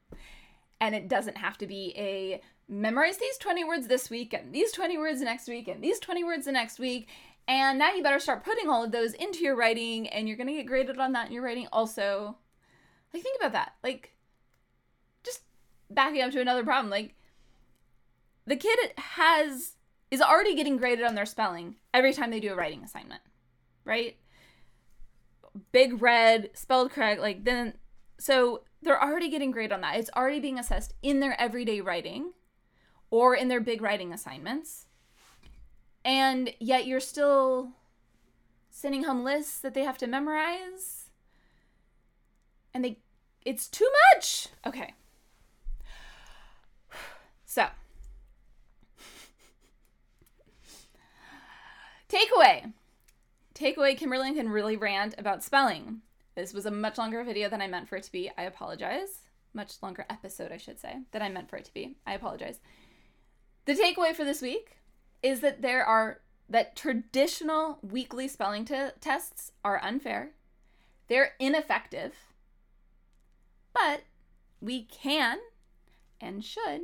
And 0.82 0.96
it 0.96 1.08
doesn't 1.08 1.38
have 1.38 1.58
to 1.60 1.68
be 1.68 1.94
a 1.98 2.42
memorize 2.70 3.18
these 3.18 3.38
20 3.38 3.64
words 3.64 3.88
this 3.88 4.10
week 4.10 4.32
and 4.34 4.54
these 4.54 4.72
20 4.72 4.98
words 4.98 5.22
next 5.22 5.48
week 5.48 5.68
and 5.68 5.84
these 5.84 6.00
20 6.00 6.24
words 6.24 6.46
the 6.46 6.52
next 6.52 6.80
week. 6.80 7.10
And 7.48 7.80
now 7.80 7.92
you 7.94 8.04
better 8.04 8.20
start 8.20 8.46
putting 8.46 8.70
all 8.70 8.84
of 8.84 8.92
those 8.92 9.14
into 9.14 9.40
your 9.40 9.56
writing 9.56 10.08
and 10.08 10.28
you're 10.28 10.38
going 10.38 10.48
to 10.48 10.54
get 10.54 10.68
graded 10.68 11.00
on 11.00 11.14
that 11.14 11.28
in 11.28 11.34
your 11.34 11.44
writing 11.44 11.68
also. 11.74 12.38
Like, 13.12 13.24
think 13.24 13.40
about 13.40 13.54
that. 13.54 13.74
Like, 13.84 14.14
just 15.24 15.42
backing 15.90 16.22
up 16.22 16.32
to 16.32 16.42
another 16.42 16.64
problem. 16.64 16.92
Like, 16.92 17.16
the 18.46 18.56
kid 18.56 18.78
has, 18.98 19.74
is 20.12 20.22
already 20.22 20.56
getting 20.56 20.78
graded 20.78 21.06
on 21.06 21.16
their 21.16 21.26
spelling 21.26 21.76
every 21.92 22.14
time 22.14 22.30
they 22.30 22.40
do 22.40 22.54
a 22.54 22.56
writing 22.56 22.84
assignment, 22.84 23.22
right? 23.84 24.16
Big 25.72 26.00
red, 26.04 26.52
spelled 26.54 26.92
correct. 26.92 27.20
Like, 27.20 27.46
then, 27.46 27.74
so 28.20 28.62
they're 28.84 29.02
already 29.02 29.30
getting 29.30 29.50
graded 29.50 29.72
on 29.72 29.82
that. 29.82 29.98
It's 29.98 30.12
already 30.16 30.40
being 30.40 30.60
assessed 30.60 30.94
in 31.02 31.20
their 31.20 31.40
everyday 31.42 31.82
writing 31.82 32.34
or 33.12 33.36
in 33.36 33.48
their 33.48 33.60
big 33.60 33.82
writing 33.82 34.14
assignments. 34.14 34.86
And 36.06 36.54
yet 36.60 36.86
you're 36.86 37.00
still 37.00 37.72
sending 38.70 39.04
home 39.04 39.24
lists 39.24 39.60
that 39.60 39.74
they 39.74 39.84
have 39.84 39.98
to 40.00 40.08
memorize. 40.08 41.10
And 42.74 42.84
they 42.84 42.98
it's 43.46 43.68
too 43.68 43.90
much. 44.14 44.48
Okay. 44.66 44.94
So, 47.46 47.66
takeaway. 52.10 52.74
Takeaway 53.56 53.98
Kimberly 53.98 54.36
can 54.36 54.50
really 54.50 54.78
rant 54.78 55.16
about 55.18 55.44
spelling. 55.44 56.02
This 56.36 56.54
was 56.54 56.68
a 56.68 56.72
much 56.72 57.00
longer 57.00 57.24
video 57.24 57.50
than 57.50 57.62
I 57.62 57.68
meant 57.68 57.90
for 57.90 57.98
it 57.98 58.04
to 58.04 58.12
be. 58.12 58.32
I 58.38 58.44
apologize. 58.44 59.28
Much 59.54 59.82
longer 59.82 60.06
episode, 60.10 60.52
I 60.52 60.58
should 60.58 60.80
say, 60.80 61.00
than 61.12 61.24
I 61.24 61.30
meant 61.30 61.50
for 61.50 61.58
it 61.58 61.66
to 61.66 61.74
be. 61.74 61.96
I 62.06 62.14
apologize. 62.14 62.60
The 63.70 63.76
takeaway 63.76 64.16
for 64.16 64.24
this 64.24 64.42
week 64.42 64.78
is 65.22 65.42
that 65.42 65.62
there 65.62 65.86
are 65.86 66.22
that 66.50 66.76
traditional 66.76 67.78
weekly 67.84 68.28
spelling 68.28 68.66
t- 68.66 68.88
tests 69.00 69.52
are 69.64 69.80
unfair. 69.84 70.32
They're 71.08 71.34
ineffective. 71.38 72.16
But 73.72 74.06
we 74.60 74.86
can 74.86 75.38
and 76.20 76.44
should 76.44 76.82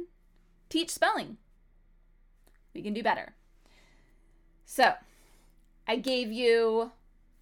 teach 0.69 0.91
spelling. 0.91 1.37
We 2.75 2.83
can 2.83 2.93
do 2.93 3.01
better. 3.01 3.33
So, 4.63 4.93
I 5.87 5.95
gave 5.95 6.31
you 6.31 6.91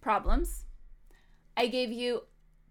problems. 0.00 0.64
I 1.54 1.66
gave 1.66 1.92
you 1.92 2.22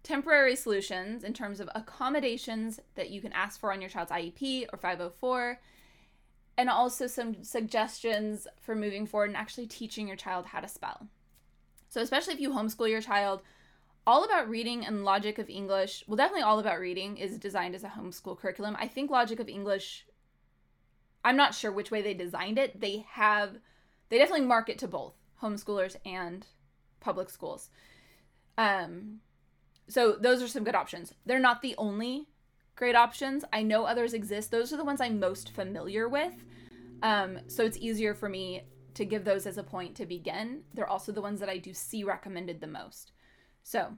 temporary 0.02 0.56
solutions 0.56 1.22
in 1.22 1.34
terms 1.34 1.60
of 1.60 1.70
accommodations 1.72 2.80
that 2.96 3.10
you 3.10 3.20
can 3.20 3.32
ask 3.32 3.60
for 3.60 3.72
on 3.72 3.80
your 3.80 3.90
child's 3.90 4.10
IEP 4.10 4.66
or 4.72 4.76
504 4.76 5.60
and 6.56 6.68
also 6.70 7.06
some 7.06 7.42
suggestions 7.42 8.46
for 8.60 8.74
moving 8.74 9.06
forward 9.06 9.30
and 9.30 9.36
actually 9.36 9.66
teaching 9.66 10.06
your 10.06 10.16
child 10.16 10.46
how 10.46 10.60
to 10.60 10.68
spell. 10.68 11.08
So, 11.88 12.00
especially 12.00 12.34
if 12.34 12.40
you 12.40 12.50
homeschool 12.50 12.90
your 12.90 13.00
child, 13.00 13.42
All 14.06 14.24
About 14.24 14.48
Reading 14.48 14.84
and 14.84 15.04
Logic 15.04 15.38
of 15.38 15.48
English, 15.48 16.04
well, 16.06 16.16
definitely 16.16 16.42
All 16.42 16.58
About 16.58 16.80
Reading 16.80 17.16
is 17.16 17.38
designed 17.38 17.74
as 17.74 17.84
a 17.84 17.88
homeschool 17.88 18.38
curriculum. 18.38 18.76
I 18.78 18.88
think 18.88 19.10
Logic 19.10 19.38
of 19.38 19.48
English, 19.48 20.06
I'm 21.24 21.36
not 21.36 21.54
sure 21.54 21.72
which 21.72 21.90
way 21.90 22.02
they 22.02 22.14
designed 22.14 22.58
it. 22.58 22.80
They 22.80 23.04
have, 23.10 23.58
they 24.08 24.18
definitely 24.18 24.46
market 24.46 24.78
to 24.78 24.88
both 24.88 25.14
homeschoolers 25.42 25.96
and 26.04 26.46
public 27.00 27.30
schools. 27.30 27.70
Um, 28.56 29.20
so 29.88 30.12
those 30.12 30.42
are 30.42 30.48
some 30.48 30.64
good 30.64 30.74
options. 30.74 31.14
They're 31.26 31.38
not 31.38 31.62
the 31.62 31.74
only 31.76 32.28
great 32.76 32.96
options. 32.96 33.44
I 33.52 33.62
know 33.62 33.84
others 33.84 34.14
exist. 34.14 34.50
Those 34.50 34.72
are 34.72 34.76
the 34.76 34.84
ones 34.84 35.00
I'm 35.00 35.20
most 35.20 35.50
familiar 35.50 36.08
with. 36.08 36.44
Um, 37.02 37.38
so 37.48 37.64
it's 37.64 37.78
easier 37.78 38.14
for 38.14 38.28
me 38.28 38.62
to 38.94 39.04
give 39.04 39.24
those 39.24 39.46
as 39.46 39.58
a 39.58 39.62
point 39.62 39.94
to 39.96 40.06
begin. 40.06 40.62
They're 40.72 40.88
also 40.88 41.12
the 41.12 41.22
ones 41.22 41.40
that 41.40 41.48
I 41.48 41.58
do 41.58 41.74
see 41.74 42.04
recommended 42.04 42.60
the 42.60 42.66
most. 42.66 43.12
So, 43.62 43.94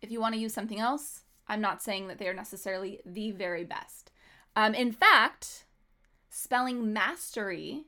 if 0.00 0.10
you 0.10 0.20
want 0.20 0.34
to 0.34 0.40
use 0.40 0.54
something 0.54 0.80
else, 0.80 1.22
I'm 1.48 1.60
not 1.60 1.82
saying 1.82 2.08
that 2.08 2.18
they 2.18 2.28
are 2.28 2.34
necessarily 2.34 3.00
the 3.04 3.30
very 3.30 3.64
best. 3.64 4.10
Um, 4.54 4.74
in 4.74 4.92
fact, 4.92 5.64
Spelling 6.30 6.92
Mastery 6.92 7.84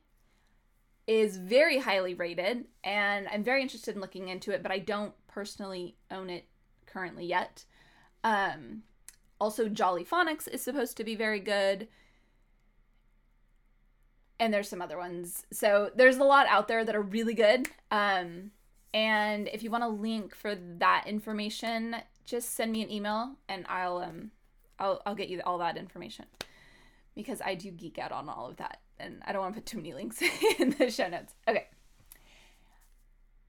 is 1.06 1.38
very 1.38 1.78
highly 1.78 2.14
rated, 2.14 2.66
and 2.84 3.26
I'm 3.28 3.42
very 3.42 3.62
interested 3.62 3.94
in 3.94 4.00
looking 4.00 4.28
into 4.28 4.52
it, 4.52 4.62
but 4.62 4.72
I 4.72 4.78
don't 4.78 5.14
personally 5.26 5.96
own 6.10 6.28
it 6.28 6.46
currently 6.86 7.24
yet. 7.24 7.64
Um, 8.22 8.82
also, 9.40 9.68
Jolly 9.68 10.04
Phonics 10.04 10.48
is 10.48 10.62
supposed 10.62 10.96
to 10.96 11.04
be 11.04 11.14
very 11.14 11.40
good. 11.40 11.88
And 14.40 14.52
there's 14.52 14.68
some 14.68 14.82
other 14.82 14.98
ones. 14.98 15.46
So 15.52 15.90
there's 15.94 16.16
a 16.16 16.24
lot 16.24 16.46
out 16.48 16.68
there 16.68 16.84
that 16.84 16.94
are 16.94 17.02
really 17.02 17.34
good. 17.34 17.68
Um, 17.90 18.52
and 18.94 19.48
if 19.52 19.62
you 19.62 19.70
want 19.70 19.84
a 19.84 19.88
link 19.88 20.34
for 20.34 20.54
that 20.54 21.04
information, 21.06 21.96
just 22.24 22.54
send 22.54 22.72
me 22.72 22.82
an 22.82 22.90
email 22.90 23.32
and 23.48 23.64
I'll 23.68 23.98
um 23.98 24.30
I'll 24.78 25.02
I'll 25.06 25.14
get 25.14 25.28
you 25.28 25.40
all 25.44 25.58
that 25.58 25.76
information. 25.76 26.26
Because 27.14 27.40
I 27.40 27.54
do 27.54 27.70
geek 27.70 27.98
out 27.98 28.12
on 28.12 28.28
all 28.28 28.48
of 28.48 28.56
that 28.56 28.80
and 29.00 29.22
I 29.26 29.32
don't 29.32 29.42
want 29.42 29.54
to 29.54 29.60
put 29.60 29.66
too 29.66 29.78
many 29.78 29.92
links 29.92 30.22
in 30.58 30.70
the 30.70 30.90
show 30.90 31.08
notes. 31.08 31.34
Okay. 31.46 31.66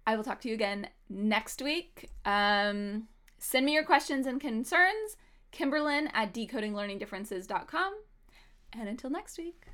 I 0.08 0.16
will 0.16 0.24
talk 0.24 0.42
to 0.42 0.48
you 0.48 0.56
again 0.56 0.88
next 1.08 1.62
week. 1.62 2.10
Um, 2.26 3.08
send 3.38 3.66
me 3.66 3.74
your 3.74 3.84
questions 3.84 4.26
and 4.26 4.42
concerns, 4.42 5.18
Kimberlyn 5.52 6.10
at 6.14 6.34
decodinglearningdifferences.com. 6.34 7.93
And 8.74 8.88
until 8.88 9.10
next 9.10 9.38
week, 9.38 9.66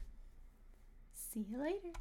see 1.13 1.45
you 1.49 1.61
later. 1.61 1.97